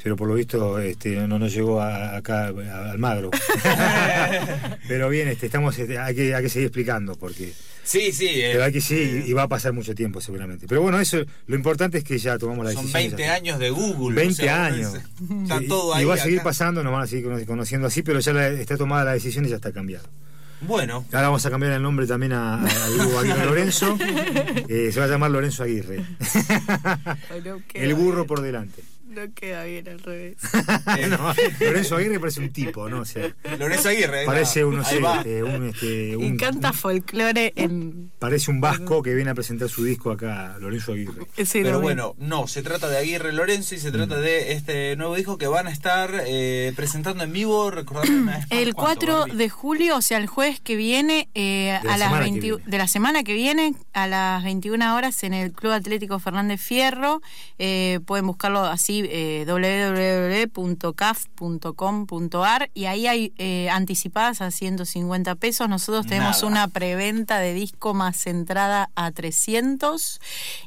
Pero 0.07 0.15
por 0.15 0.29
lo 0.29 0.35
visto 0.35 0.79
este, 0.79 1.17
no 1.27 1.37
nos 1.37 1.53
llegó 1.53 1.81
a- 1.81 2.17
acá 2.17 2.45
a- 2.47 2.91
al 2.93 2.99
Magro. 3.01 3.33
pero 4.87 5.09
bien, 5.09 5.27
este, 5.27 5.47
estamos, 5.47 5.77
este, 5.77 5.99
hay, 5.99 6.15
que, 6.15 6.33
hay 6.33 6.45
que 6.45 6.49
seguir 6.49 6.67
explicando, 6.69 7.17
porque 7.17 7.53
Sí, 7.83 8.13
sí. 8.13 8.29
eh, 8.29 8.51
pero 8.53 8.65
hay 8.67 8.73
que 8.73 8.81
sí, 8.81 9.25
y 9.27 9.33
va 9.33 9.43
a 9.43 9.49
pasar 9.49 9.73
mucho 9.73 9.97
tiempo 9.97 10.21
seguramente. 10.21 10.67
Pero 10.69 10.81
bueno, 10.81 11.01
eso 11.01 11.19
lo 11.49 11.57
importante 11.57 11.99
es 11.99 12.05
que 12.05 12.19
ya 12.19 12.39
tomamos 12.39 12.65
la 12.67 12.71
Son 12.73 12.83
decisión. 12.83 13.03
ya 13.03 13.09
20 13.17 13.23
está. 13.25 13.35
años 13.35 13.59
de 13.59 13.71
Google. 13.71 14.15
20 14.15 14.33
o 14.43 14.45
sea, 14.45 14.65
años. 14.67 14.95
Está 15.43 15.59
Sí, 15.59 15.67
todo 15.67 15.93
y, 15.95 15.97
ahí. 15.97 16.03
y 16.03 16.07
va 16.07 16.15
a 16.15 16.19
seguir 16.19 16.39
acá. 16.39 16.45
pasando, 16.51 16.85
nos 16.85 16.93
van 16.93 17.03
a 17.03 17.07
seguir 17.09 17.25
cono- 17.25 17.45
conociendo 17.45 17.89
así, 17.89 18.03
pero 18.03 18.21
ya 18.21 18.33
la- 18.33 18.49
está 18.51 18.77
tomada 18.77 19.05
la 19.07 19.13
decisión 19.15 19.45
y 19.45 19.49
ya 19.49 19.57
está 19.57 19.73
cambiado. 19.73 20.09
Bueno, 20.61 21.05
Ahora 21.13 21.23
vamos 21.27 21.45
a 21.47 21.51
cambiar 21.51 21.73
el 21.73 21.83
nombre 21.83 22.07
también 22.07 22.33
a, 22.33 22.55
a- 22.61 22.65
a 22.65 22.89
Diego 22.91 23.19
Aguirre 23.19 23.45
Lorenzo. 23.45 23.99
Eh, 24.69 24.91
se 24.93 25.01
va 25.01 25.07
a 25.07 25.09
llamar 25.09 25.33
Lorenzo 25.33 25.65
Aguirre. 25.65 26.05
El 27.75 27.95
burro 27.95 28.25
por 28.27 28.41
delante. 28.41 28.83
No 29.17 29.33
queda 29.35 29.65
bien 29.65 29.89
al 29.89 29.99
revés. 30.01 30.37
No, 31.09 31.33
Lorenzo 31.61 31.97
Aguirre 31.97 32.19
parece 32.21 32.41
un 32.41 32.53
tipo, 32.53 32.89
¿no? 32.89 33.01
O 33.01 33.05
sea, 33.05 33.35
Lorenzo 33.59 33.89
Aguirre. 33.89 34.25
parece 34.27 34.65
un, 34.65 34.77
no 34.77 34.85
sé, 34.85 35.01
va. 35.01 35.19
este, 35.19 35.43
un, 35.43 35.69
este, 35.69 36.17
un- 36.17 36.35
Y 36.35 36.37
canta 36.37 36.73
folclore 36.73 37.53
en. 37.57 38.11
parece 38.19 38.51
un 38.51 38.61
vasco 38.61 39.03
que 39.03 39.15
viene 39.15 39.31
a 39.31 39.35
presentar 39.35 39.69
su 39.69 39.85
disco 39.85 40.11
acá, 40.11 40.57
Lorenzo 40.61 40.93
Aguirre. 40.93 41.27
Sí, 41.45 41.61
Pero 41.63 41.81
bueno, 41.81 42.15
no, 42.19 42.47
se 42.47 42.63
trata 42.63 42.89
de 42.89 42.99
Aguirre 42.99 43.33
Lorenzo 43.33 43.75
y 43.75 43.79
se 43.79 43.89
Mm. 43.91 43.93
trata 43.93 44.17
de 44.21 44.53
este 44.53 44.97
nuevo 44.97 45.15
disco 45.17 45.39
que 45.39 45.47
van 45.47 45.67
a 45.67 45.71
estar 45.71 46.11
eh, 46.27 46.73
presentando 46.77 47.25
en 47.25 47.33
vivo, 47.33 47.71
recordando 47.71 48.13
una 48.13 48.33
vez 48.39 48.41
más 48.43 48.51
El 48.51 48.75
cuánto, 48.75 49.07
4 49.07 49.19
Barbie. 49.21 49.37
de 49.37 49.49
julio, 49.49 49.97
o 49.97 50.03
sea, 50.03 50.19
el 50.19 50.27
jueves 50.27 50.61
que 50.61 50.77
viene, 50.77 51.29
eh, 51.35 51.79
De 51.83 51.87
la 51.89 51.95
a 51.95 51.99
las 51.99 52.09
semana 52.09 52.19
que 52.25 52.31
20 52.31 52.41
viene. 52.47 52.63
de 52.67 52.79
la 52.79 52.89
semana 52.89 53.23
que 53.23 53.35
viene, 53.35 53.75
a 53.93 54.07
las 54.09 54.45
21 54.45 54.95
horas 54.95 55.23
en 55.23 55.33
el 55.35 55.53
Club 55.53 55.73
Atlético 55.73 56.19
Fernández 56.19 56.61
Fierro. 56.61 57.23
Eh, 57.59 58.01
pueden 58.07 58.27
buscarlo 58.27 58.61
así, 58.65 59.06
eh, 59.11 59.45
www.caf.com.ar 61.39 62.71
y 62.75 62.85
ahí 62.87 63.07
hay 63.07 63.33
eh, 63.39 63.69
anticipadas 63.71 64.41
a 64.41 64.51
150 64.51 65.35
pesos. 65.37 65.69
Nosotros 65.69 66.07
tenemos 66.07 66.37
Nada. 66.43 66.47
una 66.47 66.69
preventa 66.69 67.39
de 67.39 67.55
disco 67.55 67.95
más 67.95 68.27
entrada 68.27 68.91
a 68.95 69.11
300 69.11 70.21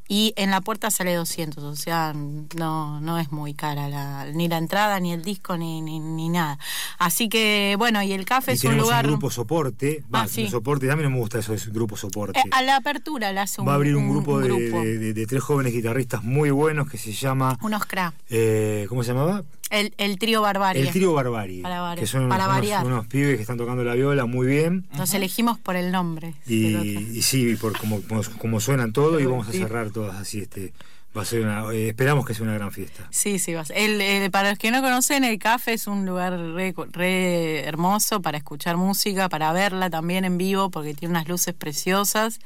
y 0.07 0.33
en 0.35 0.51
la 0.51 0.61
puerta 0.61 0.89
sale 0.91 1.13
200, 1.15 1.63
o 1.63 1.75
sea, 1.75 2.13
no, 2.13 2.99
no 3.01 3.19
es 3.19 3.31
muy 3.31 3.53
cara 3.53 3.89
la, 3.89 4.25
ni 4.33 4.47
la 4.47 4.57
entrada, 4.57 4.99
ni 4.99 5.13
el 5.13 5.21
disco, 5.23 5.57
ni, 5.57 5.81
ni, 5.81 5.99
ni 5.99 6.29
nada. 6.29 6.57
Así 6.97 7.29
que, 7.29 7.75
bueno, 7.77 8.01
y 8.01 8.11
el 8.13 8.25
café 8.25 8.51
Y 8.53 8.55
es 8.55 8.63
un 8.63 8.77
lugar... 8.77 9.05
un 9.05 9.11
grupo 9.13 9.29
soporte. 9.29 10.03
Ah, 10.11 10.27
sí. 10.27 10.45
un 10.45 10.51
soporte, 10.51 10.89
a 10.91 10.95
mí 10.95 11.03
no 11.03 11.09
me 11.11 11.17
gusta 11.19 11.39
eso, 11.39 11.53
es 11.53 11.71
grupo 11.71 11.95
soporte. 11.97 12.39
Eh, 12.39 12.43
a 12.51 12.61
la 12.63 12.75
apertura 12.77 13.31
le 13.31 13.39
hace 13.41 13.61
un 13.61 13.67
Va 13.67 13.73
a 13.73 13.75
abrir 13.75 13.95
un 13.95 14.09
grupo, 14.09 14.33
un 14.35 14.41
de, 14.41 14.47
grupo. 14.47 14.81
de- 14.81 14.97
de- 14.97 15.13
de 15.13 15.25
tres 15.27 15.43
jóvenes 15.43 15.73
guitarristas 15.73 16.23
muy 16.23 16.49
buenos 16.51 16.89
que 16.89 16.97
se 16.97 17.11
llama. 17.11 17.57
unos 17.61 17.85
cra. 17.85 18.13
Eh, 18.29 18.85
¿Cómo 18.89 19.03
se 19.03 19.13
llamaba? 19.13 19.43
El, 19.69 19.93
el 19.97 20.17
trío 20.17 20.41
Barbarie. 20.41 20.81
El 20.81 20.89
Trío 20.91 21.13
Barbari. 21.13 21.61
Para 21.61 21.95
que 21.95 22.07
son 22.07 22.27
para 22.27 22.45
unos, 22.45 22.55
variar. 22.55 22.85
unos 22.85 23.05
pibes 23.07 23.35
que 23.35 23.41
están 23.41 23.57
tocando 23.57 23.83
la 23.83 23.93
viola 23.93 24.25
muy 24.25 24.47
bien. 24.47 24.87
Nos 24.97 25.13
elegimos 25.13 25.59
por 25.59 25.75
el 25.75 25.91
nombre. 25.91 26.33
Y, 26.47 26.75
y 26.75 27.21
sí, 27.21 27.55
por 27.55 27.77
como, 27.77 28.01
como, 28.01 28.21
como 28.39 28.59
suenan 28.59 28.93
todos, 28.93 29.21
y 29.21 29.25
vamos 29.25 29.47
a 29.47 29.51
cerrar 29.51 29.91
todas 29.91 30.15
así. 30.15 30.39
este 30.39 30.73
Eh, 31.21 31.89
esperamos 31.89 32.25
que 32.25 32.33
sea 32.33 32.43
una 32.43 32.53
gran 32.53 32.71
fiesta. 32.71 33.07
Sí, 33.11 33.39
sí, 33.39 33.53
va 33.53 33.61
a 33.61 34.29
para 34.31 34.49
los 34.49 34.59
que 34.59 34.71
no 34.71 34.81
conocen, 34.81 35.23
el 35.23 35.39
café 35.39 35.73
es 35.73 35.87
un 35.87 36.05
lugar 36.05 36.37
re, 36.37 36.73
re 36.91 37.65
hermoso 37.65 38.21
para 38.21 38.37
escuchar 38.37 38.77
música, 38.77 39.29
para 39.29 39.51
verla 39.53 39.89
también 39.89 40.25
en 40.25 40.37
vivo, 40.37 40.69
porque 40.69 40.93
tiene 40.93 41.13
unas 41.13 41.27
luces 41.27 41.53
preciosas. 41.53 42.39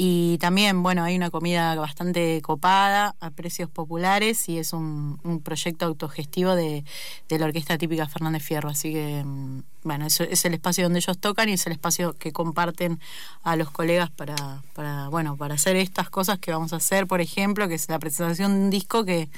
Y 0.00 0.38
también, 0.38 0.84
bueno, 0.84 1.02
hay 1.02 1.16
una 1.16 1.28
comida 1.28 1.74
bastante 1.74 2.40
copada, 2.40 3.16
a 3.18 3.30
precios 3.30 3.68
populares, 3.68 4.48
y 4.48 4.58
es 4.58 4.72
un, 4.72 5.18
un 5.24 5.40
proyecto 5.40 5.86
autogestivo 5.86 6.54
de, 6.54 6.84
de 7.28 7.38
la 7.38 7.46
Orquesta 7.46 7.76
Típica 7.78 8.06
Fernández 8.06 8.44
Fierro. 8.44 8.68
Así 8.68 8.92
que, 8.92 9.24
mm, 9.24 9.62
bueno, 9.82 10.06
eso 10.06 10.22
es 10.22 10.44
el 10.44 10.54
espacio 10.54 10.84
donde 10.84 11.00
ellos 11.00 11.18
tocan 11.18 11.48
y 11.48 11.54
es 11.54 11.66
el 11.66 11.72
espacio 11.72 12.12
que 12.12 12.32
comparten 12.32 13.00
a 13.42 13.56
los 13.56 13.72
colegas 13.72 14.08
para, 14.10 14.62
para, 14.72 15.08
bueno, 15.08 15.36
para 15.36 15.54
hacer 15.54 15.74
estas 15.74 16.10
cosas 16.10 16.38
que 16.38 16.52
vamos 16.52 16.72
a 16.72 16.76
hacer, 16.76 17.08
por 17.08 17.20
ejemplo, 17.20 17.66
que 17.66 17.74
es 17.74 17.88
la 17.88 17.97
presentación 17.98 18.52
de 18.52 18.60
un 18.64 18.70
disco 18.70 19.04
que 19.04 19.28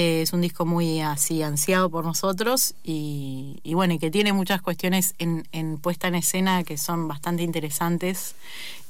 Eh, 0.00 0.22
es 0.22 0.32
un 0.32 0.42
disco 0.42 0.64
muy 0.64 1.00
así 1.00 1.42
ansiado 1.42 1.90
por 1.90 2.04
nosotros 2.04 2.76
y, 2.84 3.58
y 3.64 3.74
bueno, 3.74 3.94
y 3.94 3.98
que 3.98 4.12
tiene 4.12 4.32
muchas 4.32 4.62
cuestiones 4.62 5.16
en, 5.18 5.48
en 5.50 5.76
puesta 5.76 6.06
en 6.06 6.14
escena 6.14 6.62
que 6.62 6.78
son 6.78 7.08
bastante 7.08 7.42
interesantes 7.42 8.36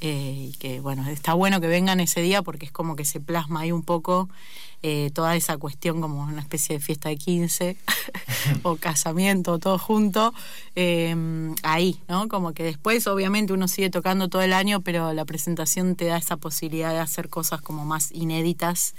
eh, 0.00 0.50
y 0.50 0.52
que 0.58 0.78
bueno, 0.78 1.08
está 1.08 1.34
bueno 1.34 1.60
que 1.60 1.66
vengan 1.66 1.98
ese 1.98 2.20
día 2.20 2.42
porque 2.42 2.66
es 2.66 2.72
como 2.72 2.94
que 2.94 3.04
se 3.04 3.18
plasma 3.18 3.60
ahí 3.60 3.72
un 3.72 3.82
poco 3.82 4.28
eh, 4.84 5.10
toda 5.12 5.34
esa 5.34 5.56
cuestión 5.56 6.00
como 6.00 6.22
una 6.22 6.40
especie 6.40 6.76
de 6.76 6.80
fiesta 6.80 7.08
de 7.08 7.16
15 7.16 7.76
o 8.62 8.76
casamiento, 8.76 9.58
todo 9.58 9.76
junto, 9.76 10.32
eh, 10.76 11.16
ahí, 11.64 12.00
¿no? 12.06 12.28
Como 12.28 12.52
que 12.52 12.62
después 12.62 13.08
obviamente 13.08 13.52
uno 13.52 13.66
sigue 13.66 13.90
tocando 13.90 14.28
todo 14.28 14.42
el 14.42 14.52
año, 14.52 14.82
pero 14.82 15.12
la 15.14 15.24
presentación 15.24 15.96
te 15.96 16.04
da 16.04 16.16
esa 16.16 16.36
posibilidad 16.36 16.92
de 16.92 17.00
hacer 17.00 17.28
cosas 17.28 17.60
como 17.60 17.84
más 17.84 18.12
inéditas 18.12 18.94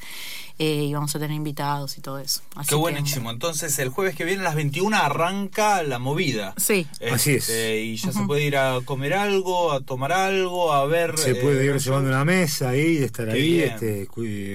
y 0.57 0.93
vamos 0.93 1.15
a 1.15 1.19
tener 1.19 1.37
invitados 1.37 1.97
y 1.99 2.01
todo 2.01 2.17
eso. 2.19 2.41
Así 2.55 2.69
Qué 2.69 2.75
que, 2.75 2.79
buenísimo. 2.79 3.29
Entonces, 3.29 3.77
el 3.79 3.89
jueves 3.89 4.15
que 4.15 4.25
viene 4.25 4.41
a 4.41 4.45
las 4.45 4.55
21 4.55 4.97
arranca 4.97 5.83
la 5.83 5.99
movida. 5.99 6.53
Sí. 6.57 6.87
Así 7.11 7.31
es. 7.35 7.49
Este, 7.49 7.81
Y 7.81 7.95
ya 7.97 8.11
se 8.11 8.23
puede 8.23 8.43
ir 8.45 8.57
a 8.57 8.79
comer 8.83 9.13
algo, 9.13 9.71
a 9.71 9.81
tomar 9.81 10.11
algo, 10.11 10.73
a 10.73 10.85
ver. 10.87 11.17
Se 11.17 11.31
eh, 11.31 11.35
puede 11.35 11.65
ir 11.65 11.73
los 11.73 11.83
llevando 11.85 12.09
una 12.09 12.25
mesa 12.25 12.69
ahí, 12.69 12.97
estar 12.97 13.27
Qué 13.27 13.33
ahí, 13.33 13.51
bien. 13.53 13.69
este, 13.73 14.07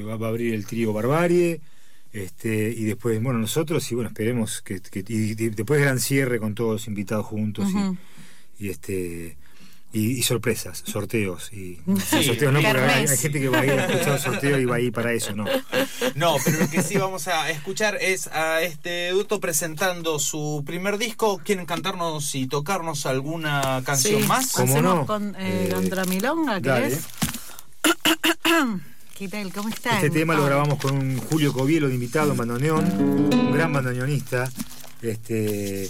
va, 0.02 0.26
a 0.26 0.28
abrir 0.28 0.54
el 0.54 0.66
trío 0.66 0.92
Barbarie, 0.92 1.60
este, 2.12 2.70
y 2.76 2.84
después, 2.84 3.20
bueno, 3.22 3.38
nosotros, 3.38 3.90
y 3.90 3.94
bueno, 3.94 4.08
esperemos 4.08 4.62
que, 4.62 4.80
que- 4.80 5.04
y, 5.08 5.30
y 5.32 5.34
después 5.34 5.80
gran 5.80 5.98
cierre 5.98 6.38
con 6.38 6.54
todos 6.54 6.72
los 6.72 6.86
invitados 6.86 7.26
juntos 7.26 7.68
y, 8.58 8.68
este 8.70 9.36
y, 9.94 10.18
y 10.18 10.22
sorpresas, 10.22 10.82
sorteos 10.84 11.50
y 11.52 11.78
Sí, 12.10 12.24
sorteos 12.24 12.52
no, 12.52 12.60
porque 12.60 12.78
hay, 12.80 13.06
gente 13.08 13.40
que 13.40 13.48
va 13.48 13.60
a 13.60 13.64
ir 13.64 13.72
a 13.72 13.86
escuchar 13.86 14.20
sorteos 14.20 14.60
y 14.60 14.64
va 14.66 14.76
a 14.76 14.80
ir 14.80 14.92
para 14.92 15.12
eso, 15.12 15.34
¿no? 15.34 15.44
No, 16.14 16.36
pero 16.44 16.58
lo 16.58 16.68
que 16.68 16.82
sí 16.82 16.98
vamos 16.98 17.26
a 17.28 17.48
escuchar 17.50 17.96
es 18.00 18.26
a 18.26 18.60
este 18.62 19.10
dueto 19.10 19.40
presentando 19.40 20.18
su 20.18 20.62
primer 20.66 20.98
disco. 20.98 21.40
¿Quieren 21.44 21.64
cantarnos 21.64 22.34
y 22.34 22.46
tocarnos 22.46 23.06
alguna 23.06 23.82
canción 23.86 24.20
Sí. 24.22 24.28
más? 24.28 24.52
¿Cómo 24.52 24.72
Hacemos 24.74 24.94
no? 24.96 25.06
con 25.06 25.34
eh, 25.36 25.68
Eh, 25.68 25.72
contra 25.72 26.04
Milonga, 26.04 26.60
dale. 26.60 26.88
¿querés? 26.88 27.04
¿Qué 29.16 29.28
tal? 29.28 29.52
¿Cómo 29.52 29.68
están? 29.68 29.94
Este 29.96 30.10
tema 30.10 30.34
lo 30.34 30.44
grabamos 30.44 30.78
con 30.80 30.96
un 30.96 31.18
Julio 31.18 31.52
Covielo 31.52 31.86
de 31.88 31.94
invitado 31.94 32.32
en 32.32 32.36
bandoneón, 32.36 32.84
un 33.32 33.52
gran 33.52 33.72
bandoneonista, 33.72 34.50
este 35.02 35.88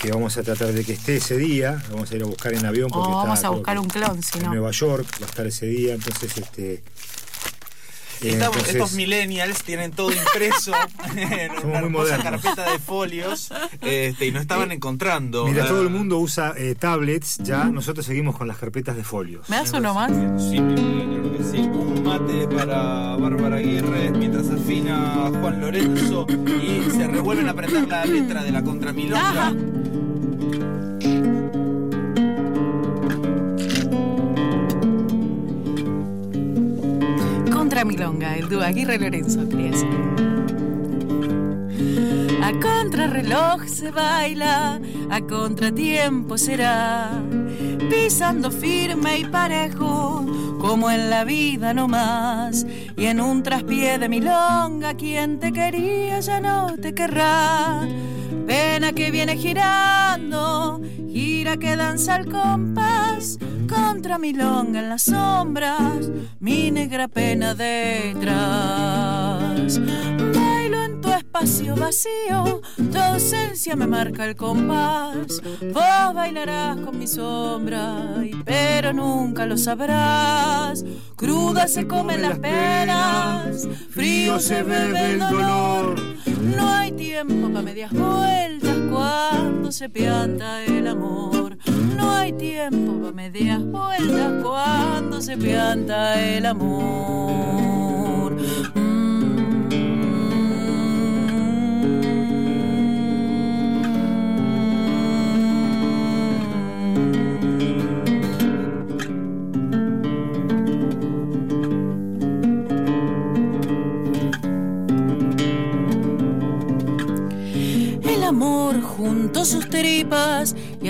que 0.00 0.10
vamos 0.10 0.36
a 0.38 0.42
tratar 0.42 0.72
de 0.72 0.82
que 0.82 0.94
esté 0.94 1.16
ese 1.16 1.36
día, 1.36 1.82
vamos 1.90 2.10
a 2.10 2.16
ir 2.16 2.22
a 2.22 2.26
buscar 2.26 2.54
en 2.54 2.64
avión 2.64 2.88
porque 2.88 3.08
O 3.08 3.10
está, 3.10 3.22
vamos 3.22 3.44
a 3.44 3.50
buscar 3.50 3.78
un 3.78 3.88
clon, 3.88 4.22
si 4.22 4.38
en 4.38 4.44
no. 4.44 4.50
Nueva 4.52 4.70
York, 4.70 5.06
va 5.20 5.26
a 5.26 5.28
estar 5.28 5.46
ese 5.46 5.66
día, 5.66 5.94
entonces 5.94 6.36
este 6.38 6.82
Estamos- 8.28 8.56
entonces- 8.56 8.74
estos 8.74 8.92
millennials 8.94 9.62
tienen 9.62 9.90
todo 9.92 10.10
impreso 10.12 10.72
en 11.16 11.66
una 11.66 11.82
muy 11.88 12.08
carpeta 12.22 12.70
de 12.70 12.78
folios 12.78 13.50
este, 13.82 14.26
y 14.26 14.30
no 14.32 14.40
estaban 14.40 14.72
encontrando. 14.72 15.46
Mira, 15.46 15.64
Ah, 15.64 15.68
todo 15.68 15.82
el 15.82 15.90
mundo 15.90 16.18
usa 16.18 16.52
eh, 16.56 16.74
tablets, 16.78 17.38
ya 17.38 17.64
nosotros 17.64 18.04
seguimos 18.06 18.36
con 18.36 18.48
las 18.48 18.58
carpetas 18.58 18.96
de 18.96 19.04
folios. 19.04 19.48
¿Me 19.48 19.56
das 19.56 19.72
uno 19.72 19.94
más? 19.94 20.10
Sí, 20.10 20.56
que 20.56 21.44
sí. 21.50 21.58
Un 21.58 22.02
mate 22.02 22.46
para 22.48 23.16
Bárbara 23.16 23.56
Aguirre 23.56 24.10
mientras 24.10 24.48
afina 24.50 25.30
Juan 25.40 25.60
Lorenzo 25.60 26.26
y 26.28 26.90
se 26.90 27.06
revuelven 27.06 27.48
a 27.48 27.50
aprender 27.52 27.86
la 27.88 28.04
letra 28.04 28.42
de 28.42 28.50
la 28.52 28.62
contramilonga. 28.62 29.52
Milonga, 37.84 38.36
el 38.36 38.48
dúo 38.48 38.62
Aguirre 38.62 38.98
Lorenzo, 38.98 39.44
decir. 39.44 39.88
A 42.42 42.52
contrarreloj 42.52 43.66
se 43.66 43.90
baila, 43.90 44.80
a 45.10 45.20
contratiempo 45.20 46.36
será, 46.36 47.10
pisando 47.88 48.50
firme 48.50 49.18
y 49.18 49.24
parejo, 49.24 50.26
como 50.58 50.90
en 50.90 51.10
la 51.10 51.24
vida 51.24 51.72
no 51.72 51.88
más. 51.88 52.66
Y 52.96 53.06
en 53.06 53.20
un 53.20 53.42
traspié 53.42 53.98
de 53.98 54.08
milonga, 54.08 54.94
quien 54.94 55.38
te 55.38 55.52
quería 55.52 56.20
ya 56.20 56.40
no 56.40 56.76
te 56.76 56.94
querrá. 56.94 57.86
Pena 58.46 58.92
que 58.92 59.10
viene 59.10 59.36
girando, 59.36 60.80
gira 61.08 61.56
que 61.56 61.76
danza 61.76 62.16
al 62.16 62.26
compás, 62.26 63.38
contra 63.68 64.18
milonga 64.18 64.80
en 64.80 64.88
las 64.88 65.02
sombras, 65.02 66.10
mi 66.40 66.70
negra 66.70 67.08
pena 67.08 67.54
detrás. 67.54 68.20
Espacio 71.32 71.76
vacío, 71.76 72.60
tu 72.90 72.98
ausencia 72.98 73.76
me 73.76 73.86
marca 73.86 74.24
el 74.26 74.34
compás. 74.34 75.40
Vos 75.72 76.14
bailarás 76.14 76.76
con 76.78 76.98
mi 76.98 77.06
sombra, 77.06 78.16
pero 78.44 78.92
nunca 78.92 79.46
lo 79.46 79.56
sabrás. 79.56 80.84
Cruda 81.14 81.68
se 81.68 81.86
comen 81.86 82.22
las 82.22 82.36
penas, 82.40 83.68
frío 83.90 84.40
se 84.40 84.64
bebe 84.64 85.12
el 85.12 85.20
dolor. 85.20 86.00
No 86.56 86.68
hay 86.68 86.90
tiempo 86.90 87.48
para 87.48 87.62
medias 87.62 87.92
vueltas 87.92 88.76
cuando 88.90 89.70
se 89.70 89.88
pianta 89.88 90.64
el 90.64 90.88
amor. 90.88 91.56
No 91.96 92.10
hay 92.10 92.32
tiempo 92.32 93.00
para 93.02 93.12
medias 93.12 93.62
vueltas 93.62 94.42
cuando 94.42 95.20
se 95.20 95.36
pianta 95.36 96.20
el 96.20 96.44
amor. 96.44 97.79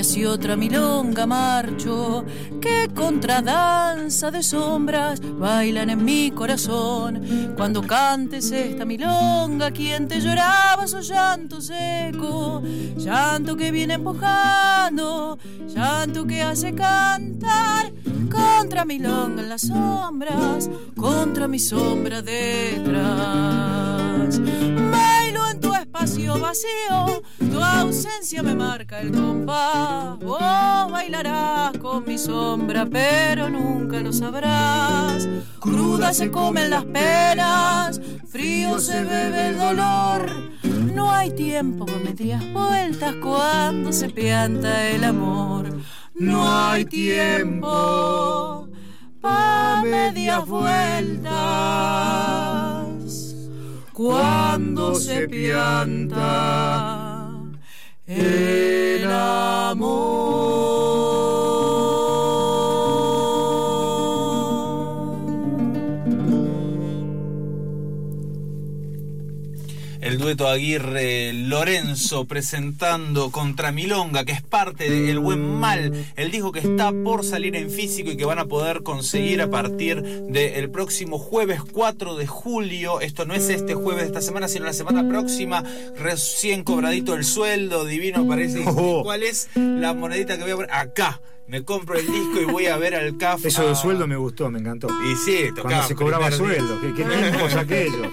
Así 0.00 0.24
otra 0.24 0.56
milonga 0.56 1.26
marcho 1.26 2.24
que 2.60 2.88
contradanza 2.94 4.30
de 4.30 4.42
sombras 4.42 5.20
bailan 5.38 5.90
en 5.90 6.02
mi 6.04 6.30
corazón. 6.30 7.52
Cuando 7.54 7.82
cantes 7.82 8.50
esta 8.50 8.86
milonga, 8.86 9.70
quien 9.70 10.08
te 10.08 10.20
lloraba 10.20 10.86
su 10.86 11.00
llanto 11.00 11.60
seco, 11.60 12.62
llanto 12.96 13.56
que 13.56 13.70
viene 13.70 13.94
empujando, 13.94 15.38
llanto 15.68 16.26
que 16.26 16.42
hace 16.42 16.74
cantar 16.74 17.92
contra 18.30 18.86
milonga 18.86 19.42
en 19.42 19.48
las 19.50 19.62
sombras, 19.62 20.70
contra 20.96 21.46
mi 21.46 21.58
sombra 21.58 22.22
detrás. 22.22 22.80
Espacio 26.30 26.40
vacío, 26.40 27.22
tu 27.50 27.60
ausencia 27.60 28.42
me 28.42 28.54
marca 28.54 29.00
el 29.00 29.10
compás. 29.10 30.18
Vos 30.20 30.40
bailarás 30.90 31.76
con 31.78 32.04
mi 32.06 32.18
sombra, 32.18 32.86
pero 32.86 33.50
nunca 33.50 33.98
lo 34.00 34.12
sabrás. 34.12 35.28
Cruda 35.58 36.12
se 36.12 36.30
comen 36.30 36.70
las 36.70 36.84
penas, 36.84 38.00
frío 38.28 38.78
se 38.78 39.02
bebe 39.02 39.48
el 39.48 39.58
dolor. 39.58 40.30
No 40.94 41.10
hay 41.10 41.32
tiempo 41.32 41.86
para 41.86 41.98
medias 41.98 42.44
vueltas 42.52 43.14
cuando 43.16 43.92
se 43.92 44.08
pianta 44.10 44.88
el 44.88 45.02
amor. 45.04 45.68
No 46.14 46.48
hay 46.48 46.84
tiempo 46.84 48.68
para 49.20 49.82
medias 49.82 50.46
vueltas 50.46 51.30
cuando 54.00 54.94
se 54.94 55.28
pianta 55.28 56.16
el 58.06 59.04
amor. 59.10 60.89
Dueto 70.20 70.48
Aguirre 70.48 71.32
Lorenzo 71.32 72.26
presentando 72.26 73.30
Contra 73.30 73.72
Milonga, 73.72 74.24
que 74.24 74.32
es 74.32 74.42
parte 74.42 74.90
de 74.90 75.10
El 75.10 75.18
Buen 75.18 75.40
Mal, 75.40 75.92
el 76.16 76.30
disco 76.30 76.52
que 76.52 76.60
está 76.60 76.92
por 76.92 77.24
salir 77.24 77.56
en 77.56 77.70
físico 77.70 78.10
y 78.10 78.16
que 78.16 78.26
van 78.26 78.38
a 78.38 78.44
poder 78.44 78.82
conseguir 78.82 79.40
a 79.40 79.50
partir 79.50 80.02
del 80.02 80.70
próximo 80.70 81.18
jueves 81.18 81.62
4 81.72 82.16
de 82.16 82.26
julio. 82.26 83.00
Esto 83.00 83.24
no 83.24 83.34
es 83.34 83.48
este 83.48 83.74
jueves 83.74 84.02
de 84.02 84.08
esta 84.08 84.20
semana, 84.20 84.46
sino 84.46 84.66
la 84.66 84.74
semana 84.74 85.08
próxima. 85.08 85.64
Recién 85.96 86.64
cobradito 86.64 87.14
el 87.14 87.24
sueldo, 87.24 87.86
divino 87.86 88.26
parece. 88.28 88.64
Oh. 88.66 89.02
¿Cuál 89.02 89.22
es 89.22 89.48
la 89.54 89.94
monedita 89.94 90.36
que 90.36 90.42
voy 90.42 90.52
a 90.52 90.56
poner? 90.56 90.72
Acá. 90.72 91.20
Me 91.50 91.64
compro 91.64 91.98
el 91.98 92.06
disco 92.06 92.40
y 92.40 92.44
voy 92.44 92.66
a 92.66 92.76
ver 92.76 92.94
al 92.94 93.16
CAF. 93.18 93.44
Eso 93.44 93.62
del 93.62 93.72
a- 93.72 93.74
sueldo 93.74 94.06
me 94.06 94.16
gustó, 94.16 94.50
me 94.50 94.60
encantó. 94.60 94.88
Y 95.04 95.16
sí, 95.16 95.46
tocaba 95.48 95.62
Cuando 95.68 95.88
se 95.88 95.94
cobraba 95.96 96.30
sueldo, 96.30 96.80
¿qué, 96.80 96.94
qué 96.94 97.04
tiempos 97.04 97.54
aquellos? 97.56 98.06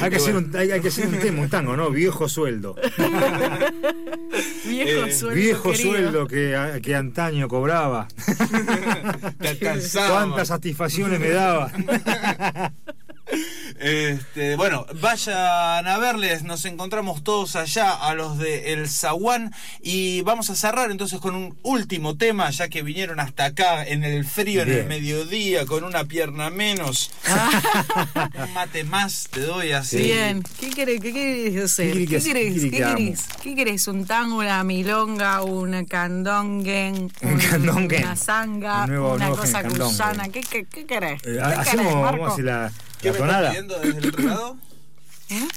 Hay 0.00 0.10
que, 0.10 0.16
hacer 0.16 0.36
un, 0.36 0.54
hay, 0.56 0.70
hay 0.70 0.80
que 0.80 0.88
hacer 0.88 1.06
un 1.08 1.18
tema, 1.18 1.42
un 1.42 1.48
tango, 1.50 1.76
¿no? 1.76 1.90
Viejo 1.90 2.28
sueldo. 2.28 2.76
Viejo 4.64 5.06
Eh, 5.06 5.12
sueldo. 5.12 5.34
Viejo 5.36 5.70
querido. 5.72 5.90
sueldo 5.90 6.26
que, 6.26 6.80
que 6.82 6.94
antaño 6.94 7.48
cobraba. 7.48 8.06
Te 9.40 9.48
alcanzaba. 9.48 10.10
Cuántas 10.10 10.48
satisfacciones 10.48 11.18
me 11.20 11.30
daba. 11.30 11.70
Este, 13.80 14.56
bueno, 14.56 14.86
vayan 15.00 15.86
a 15.86 15.98
verles, 15.98 16.42
nos 16.42 16.64
encontramos 16.64 17.22
todos 17.22 17.54
allá 17.56 17.92
a 17.92 18.14
los 18.14 18.38
de 18.38 18.72
El 18.72 18.88
Zaguán 18.88 19.52
y 19.80 20.22
vamos 20.22 20.50
a 20.50 20.56
cerrar 20.56 20.90
entonces 20.90 21.20
con 21.20 21.34
un 21.36 21.56
último 21.62 22.16
tema, 22.16 22.50
ya 22.50 22.68
que 22.68 22.82
vinieron 22.82 23.20
hasta 23.20 23.44
acá 23.44 23.84
en 23.84 24.02
el 24.02 24.24
frío, 24.24 24.62
en 24.62 24.70
el 24.72 24.86
mediodía, 24.86 25.64
con 25.66 25.84
una 25.84 26.04
pierna 26.04 26.50
menos. 26.50 27.10
un 28.44 28.52
mate 28.54 28.82
más 28.84 29.28
te 29.30 29.40
doy 29.40 29.70
así. 29.72 29.98
Bien, 29.98 30.42
¿qué 30.58 30.70
querés, 30.70 31.00
qué 31.00 31.12
querés 31.12 31.64
hacer? 31.64 31.92
¿Qué 31.92 32.06
¿Qué 32.06 32.18
querés- 32.18 32.24
qué 32.24 32.32
¿Qué 32.32 32.32
querés 32.32 32.62
que 32.62 32.70
querés? 32.70 33.26
¿Qué 33.42 33.54
querés? 33.54 33.86
¿Un 33.88 34.06
tango, 34.06 34.38
una 34.38 34.64
milonga, 34.64 35.42
una 35.42 35.84
candongen, 35.84 37.12
Un 37.22 37.38
candongen. 37.38 38.02
una 38.04 38.16
zanga, 38.16 38.84
Un 38.84 38.90
nuevo- 38.90 39.14
una 39.14 39.26
nuevo 39.28 39.40
cosa 39.42 39.62
cruzana? 39.62 40.28
¿Qué, 40.30 40.40
qué, 40.40 40.64
qué 40.64 40.84
querés? 40.86 41.22
Eh, 41.24 41.34
¿Qué 41.34 41.40
hacemos, 41.40 41.64
querés, 41.64 41.84
vamos 41.94 42.02
Marco? 42.10 42.26
a 42.26 42.28
hacer 42.32 42.44
la, 42.44 42.72
¿Qué 43.00 43.08
la 43.08 43.12
me 43.12 43.18
tonada. 43.18 43.38
estás 43.40 43.50
pidiendo 43.50 43.78
desde 43.80 43.98
el 43.98 44.08
otro 44.08 44.24
lado? 44.28 44.56
¿Eh? 45.30 45.48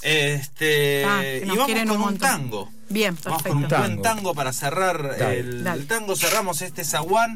Este, 0.00 1.04
Ah, 1.04 1.20
que 1.22 1.42
y 1.44 1.48
vamos 1.48 1.66
con 1.66 1.90
un 1.90 2.02
un 2.12 2.18
tango. 2.18 2.70
Bien, 2.88 3.18
Vamos 3.24 3.42
perfecto. 3.42 3.48
con 3.48 3.62
un 3.64 3.68
buen 3.68 3.80
Tango. 3.90 4.02
tango 4.02 4.34
para 4.34 4.52
cerrar 4.52 5.18
Dale. 5.18 5.40
el, 5.40 5.64
Dale. 5.64 5.80
el 5.82 5.86
tango. 5.88 6.16
Cerramos 6.16 6.62
este 6.62 6.84
zaguán. 6.84 7.34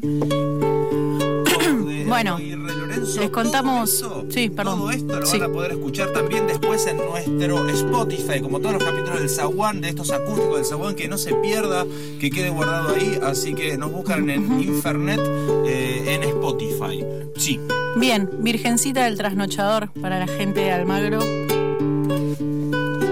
Bueno, 2.13 2.37
Lorenzo. 2.39 3.19
les 3.21 3.29
contamos- 3.31 3.99
Todo 3.99 4.19
esto, 4.21 4.25
sí, 4.29 4.49
perdón. 4.49 4.79
Todo 4.79 4.91
esto 4.91 5.19
lo 5.19 5.25
Sí. 5.25 5.39
van 5.39 5.49
a 5.49 5.53
poder 5.53 5.71
escuchar 5.71 6.13
también 6.13 6.45
después 6.47 6.85
en 6.85 6.97
nuestro 6.97 7.67
Spotify, 7.69 8.39
como 8.41 8.59
todos 8.59 8.73
los 8.75 8.83
capítulos 8.83 9.19
del 9.19 9.29
zaguán, 9.29 9.81
de 9.81 9.89
estos 9.89 10.11
acústicos 10.11 10.57
del 10.57 10.65
zaguán, 10.65 10.95
que 10.95 11.07
no 11.07 11.17
se 11.17 11.33
pierda, 11.35 11.85
que 12.19 12.29
quede 12.29 12.49
guardado 12.51 12.93
ahí. 12.95 13.19
Así 13.23 13.55
que 13.55 13.77
nos 13.77 13.91
buscan 13.91 14.29
en 14.29 14.61
Infernet 14.61 15.19
eh, 15.65 16.15
en 16.15 16.23
Spotify. 16.23 17.03
Sí. 17.35 17.59
Bien, 17.97 18.29
Virgencita 18.39 19.05
del 19.05 19.17
Trasnochador 19.17 19.89
para 19.99 20.19
la 20.19 20.27
gente 20.27 20.59
de 20.61 20.71
Almagro 20.71 21.19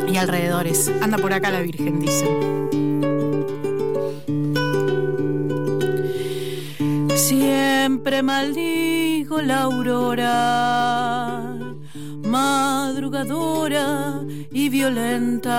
y 0.08 0.18
alrededores. 0.18 0.92
Anda 1.02 1.18
por 1.18 1.34
acá 1.34 1.50
la 1.50 1.62
Virgen, 1.62 2.00
dicen. 2.00 2.52
Siempre 7.16 8.22
la 9.40 9.62
aurora, 9.62 10.26
madrugadora 12.24 14.20
y 14.52 14.68
violenta, 14.70 15.56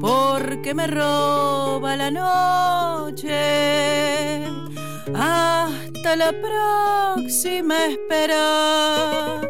porque 0.00 0.72
me 0.74 0.86
roba 0.86 1.96
la 1.96 2.10
noche 2.10 3.36
hasta 5.14 6.16
la 6.16 6.32
próxima 6.32 7.74
espera. 7.86 9.40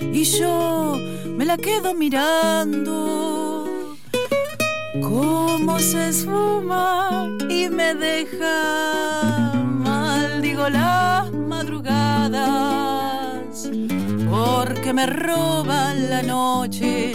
Y 0.00 0.22
yo 0.24 0.96
me 1.36 1.44
la 1.44 1.56
quedo 1.56 1.94
mirando 1.94 3.66
cómo 5.02 5.78
se 5.80 6.08
esfuma 6.10 7.28
y 7.48 7.68
me 7.68 7.94
deja. 7.94 9.52
Maldigo 9.84 10.68
porque 14.34 14.92
me 14.92 15.06
roban 15.06 16.10
la 16.10 16.22
noche, 16.22 17.14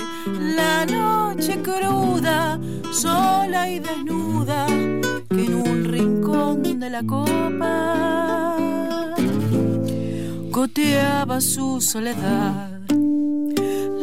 la 0.57 0.85
noche 0.85 1.61
cruda, 1.61 2.57
sola 2.93 3.69
y 3.69 3.79
desnuda, 3.79 4.65
que 4.67 5.45
en 5.45 5.53
un 5.53 5.83
rincón 5.83 6.79
de 6.79 6.89
la 6.89 7.03
copa 7.03 8.55
goteaba 10.49 11.41
su 11.41 11.81
soledad. 11.81 12.79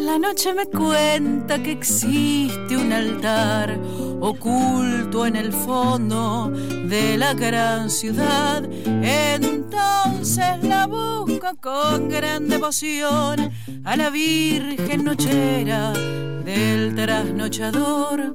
La 0.08 0.18
noche 0.18 0.52
me 0.52 0.66
cuenta 0.66 1.62
que 1.62 1.72
existe 1.72 2.76
un 2.76 2.92
altar 2.92 3.78
oculto 4.20 5.26
en 5.26 5.36
el 5.36 5.52
fondo 5.52 6.50
de 6.50 7.16
la 7.18 7.34
gran 7.34 7.90
ciudad. 7.90 8.64
Entonces 8.84 10.62
la 10.62 10.86
busco 10.86 11.56
con 11.60 12.08
gran 12.08 12.48
devoción 12.48 13.50
a 13.84 13.96
la 13.96 14.10
Virgen 14.10 15.04
Nochera 15.04 15.92
del 16.44 16.94
trasnochador. 16.94 18.34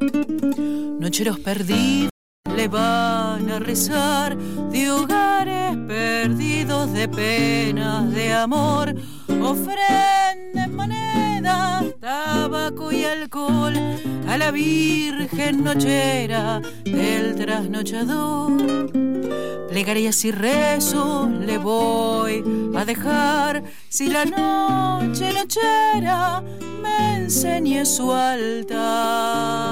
Nocheros 1.00 1.40
perdidos 1.40 2.12
le 2.56 2.68
van 2.68 3.50
a 3.50 3.60
rezar 3.60 4.38
de 4.38 4.92
hogares 4.92 5.78
perdidos, 5.88 6.92
de 6.94 7.08
penas, 7.08 8.12
de 8.12 8.34
amor. 8.34 8.94
Ofrenden 9.42 10.76
monedas, 10.76 11.86
tabaco 12.02 12.92
y 12.92 13.06
alcohol 13.06 13.76
a 14.28 14.38
la 14.38 14.50
Virgen 14.50 15.64
Nochera 15.64 16.60
del 16.84 17.36
trasnochador. 17.36 18.92
Plegarias 19.70 20.26
y 20.26 20.32
rezos 20.32 21.30
le 21.30 21.60
voy 21.60 22.44
a 22.76 22.86
dejar 22.86 23.64
si 23.88 24.08
la 24.10 24.26
noche 24.26 25.32
nochera 25.32 26.44
me 26.82 27.18
enseñe 27.18 27.86
su 27.86 28.12
altar. 28.12 29.71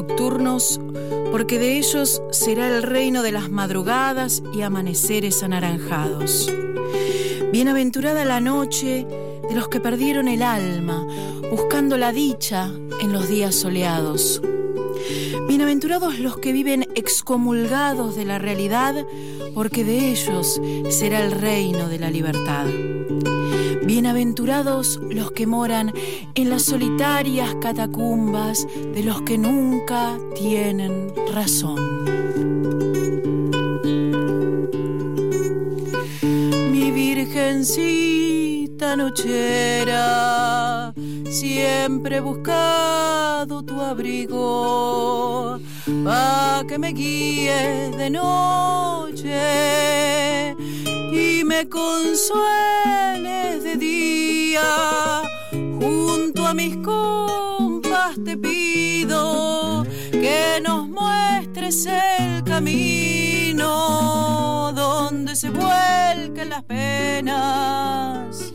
Nocturnos, 0.00 0.80
porque 1.30 1.58
de 1.58 1.76
ellos 1.76 2.22
será 2.30 2.74
el 2.74 2.82
reino 2.82 3.22
de 3.22 3.32
las 3.32 3.50
madrugadas 3.50 4.42
y 4.54 4.62
amaneceres 4.62 5.42
anaranjados. 5.42 6.50
Bienaventurada 7.52 8.24
la 8.24 8.40
noche 8.40 9.06
de 9.46 9.54
los 9.54 9.68
que 9.68 9.78
perdieron 9.78 10.26
el 10.26 10.42
alma, 10.42 11.06
buscando 11.50 11.98
la 11.98 12.12
dicha 12.12 12.72
en 13.02 13.12
los 13.12 13.28
días 13.28 13.54
soleados. 13.54 14.40
Bienaventurados 15.46 16.18
los 16.18 16.38
que 16.38 16.52
viven 16.52 16.88
excomulgados 16.94 18.16
de 18.16 18.24
la 18.24 18.38
realidad, 18.38 19.06
porque 19.54 19.84
de 19.84 20.12
ellos 20.12 20.58
será 20.88 21.22
el 21.22 21.32
reino 21.32 21.88
de 21.88 21.98
la 21.98 22.10
libertad. 22.10 22.64
Bienaventurados 23.92 25.00
los 25.10 25.32
que 25.32 25.48
moran 25.48 25.92
en 26.36 26.48
las 26.48 26.62
solitarias 26.62 27.56
catacumbas 27.60 28.64
de 28.94 29.02
los 29.02 29.22
que 29.22 29.36
nunca 29.36 30.16
tienen 30.36 31.12
razón. 31.34 32.04
Mi 36.70 36.92
virgencita 36.92 38.94
nochera, 38.94 40.94
siempre 41.28 42.18
he 42.18 42.20
buscado 42.20 43.64
tu 43.64 43.80
abrigo, 43.80 45.58
pa' 46.04 46.62
que 46.68 46.78
me 46.78 46.92
guíes 46.92 47.96
de 47.96 48.08
noche 48.08 50.19
me 51.50 51.68
consueles 51.68 53.64
de 53.64 53.74
día. 53.74 55.22
Junto 55.50 56.46
a 56.46 56.54
mis 56.54 56.76
compas 56.76 58.14
te 58.24 58.36
pido 58.36 59.84
que 60.12 60.60
nos 60.62 60.86
muestres 60.88 61.86
el 61.86 62.44
camino 62.44 63.66
donde 64.76 65.34
se 65.34 65.50
vuelcan 65.50 66.50
las 66.50 66.62
penas. 66.62 68.52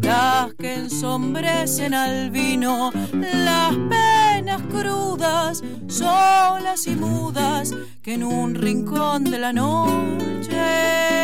Las 0.00 0.54
que 0.54 0.72
ensombrecen 0.74 1.92
al 1.92 2.30
vino, 2.30 2.92
las 3.12 3.74
penas 3.90 4.62
crudas, 4.70 5.62
solas 5.86 6.86
y 6.86 6.96
mudas, 6.96 7.74
que 8.00 8.14
en 8.14 8.24
un 8.24 8.54
rincón 8.54 9.24
de 9.24 9.38
la 9.38 9.52
noche 9.52 11.21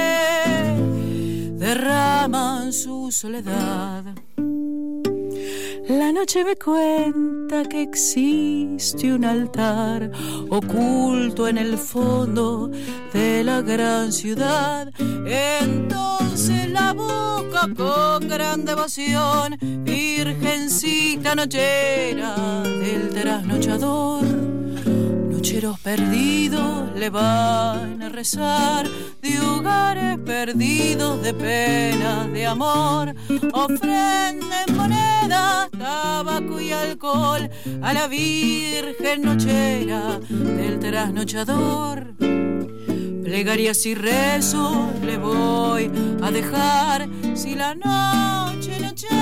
derraman 1.68 2.72
su 2.72 3.12
soledad. 3.12 4.02
La 5.86 6.12
noche 6.12 6.42
me 6.42 6.56
cuenta 6.56 7.62
que 7.64 7.82
existe 7.82 9.12
un 9.12 9.22
altar 9.26 10.10
oculto 10.48 11.46
en 11.46 11.58
el 11.58 11.76
fondo 11.76 12.70
de 13.12 13.44
la 13.44 13.60
gran 13.60 14.12
ciudad. 14.12 14.90
Entonces 15.26 16.70
la 16.70 16.94
busco 16.94 17.60
con 17.76 18.28
gran 18.28 18.64
devoción, 18.64 19.58
virgencita 19.84 21.34
nochera 21.34 22.62
del 22.62 23.10
trasnochador. 23.10 24.57
Nocheros 25.48 25.80
perdidos 25.80 26.94
le 26.94 27.08
van 27.08 28.02
a 28.02 28.10
rezar 28.10 28.86
de 29.22 29.40
hogares 29.40 30.18
perdidos 30.18 31.22
de 31.22 31.32
penas 31.32 32.30
de 32.30 32.44
amor. 32.44 33.14
Ofrenden 33.54 34.76
monedas, 34.76 35.70
tabaco 35.70 36.60
y 36.60 36.72
alcohol 36.72 37.48
a 37.80 37.94
la 37.94 38.08
Virgen 38.08 39.22
Nochera 39.22 40.20
del 40.28 40.78
trasnochador. 40.80 42.14
Plegarias 43.24 43.86
y 43.86 43.94
rezo 43.94 44.90
le 45.02 45.16
voy 45.16 45.90
a 46.20 46.30
dejar 46.30 47.08
si 47.34 47.54
la 47.54 47.74
noche 47.74 48.78
nochera 48.80 49.17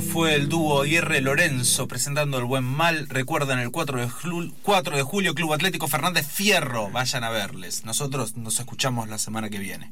Fue 0.00 0.34
el 0.34 0.48
dúo 0.48 0.82
Aguirre 0.82 1.20
Lorenzo 1.20 1.86
presentando 1.86 2.38
el 2.38 2.44
buen 2.44 2.64
mal. 2.64 3.06
Recuerden 3.08 3.58
el 3.58 3.70
4 3.70 4.00
de, 4.00 4.08
jul- 4.08 4.52
4 4.62 4.96
de 4.96 5.02
julio 5.02 5.34
Club 5.34 5.52
Atlético 5.52 5.88
Fernández 5.88 6.26
Fierro. 6.26 6.90
Vayan 6.90 7.22
a 7.24 7.30
verles. 7.30 7.84
Nosotros 7.84 8.36
nos 8.36 8.58
escuchamos 8.58 9.08
la 9.08 9.18
semana 9.18 9.48
que 9.50 9.58
viene. 9.58 9.90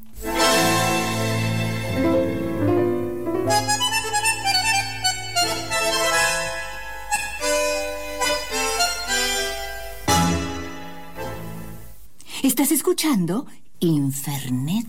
Estás 12.43 12.71
escuchando 12.71 13.45
Infernet. 13.79 14.87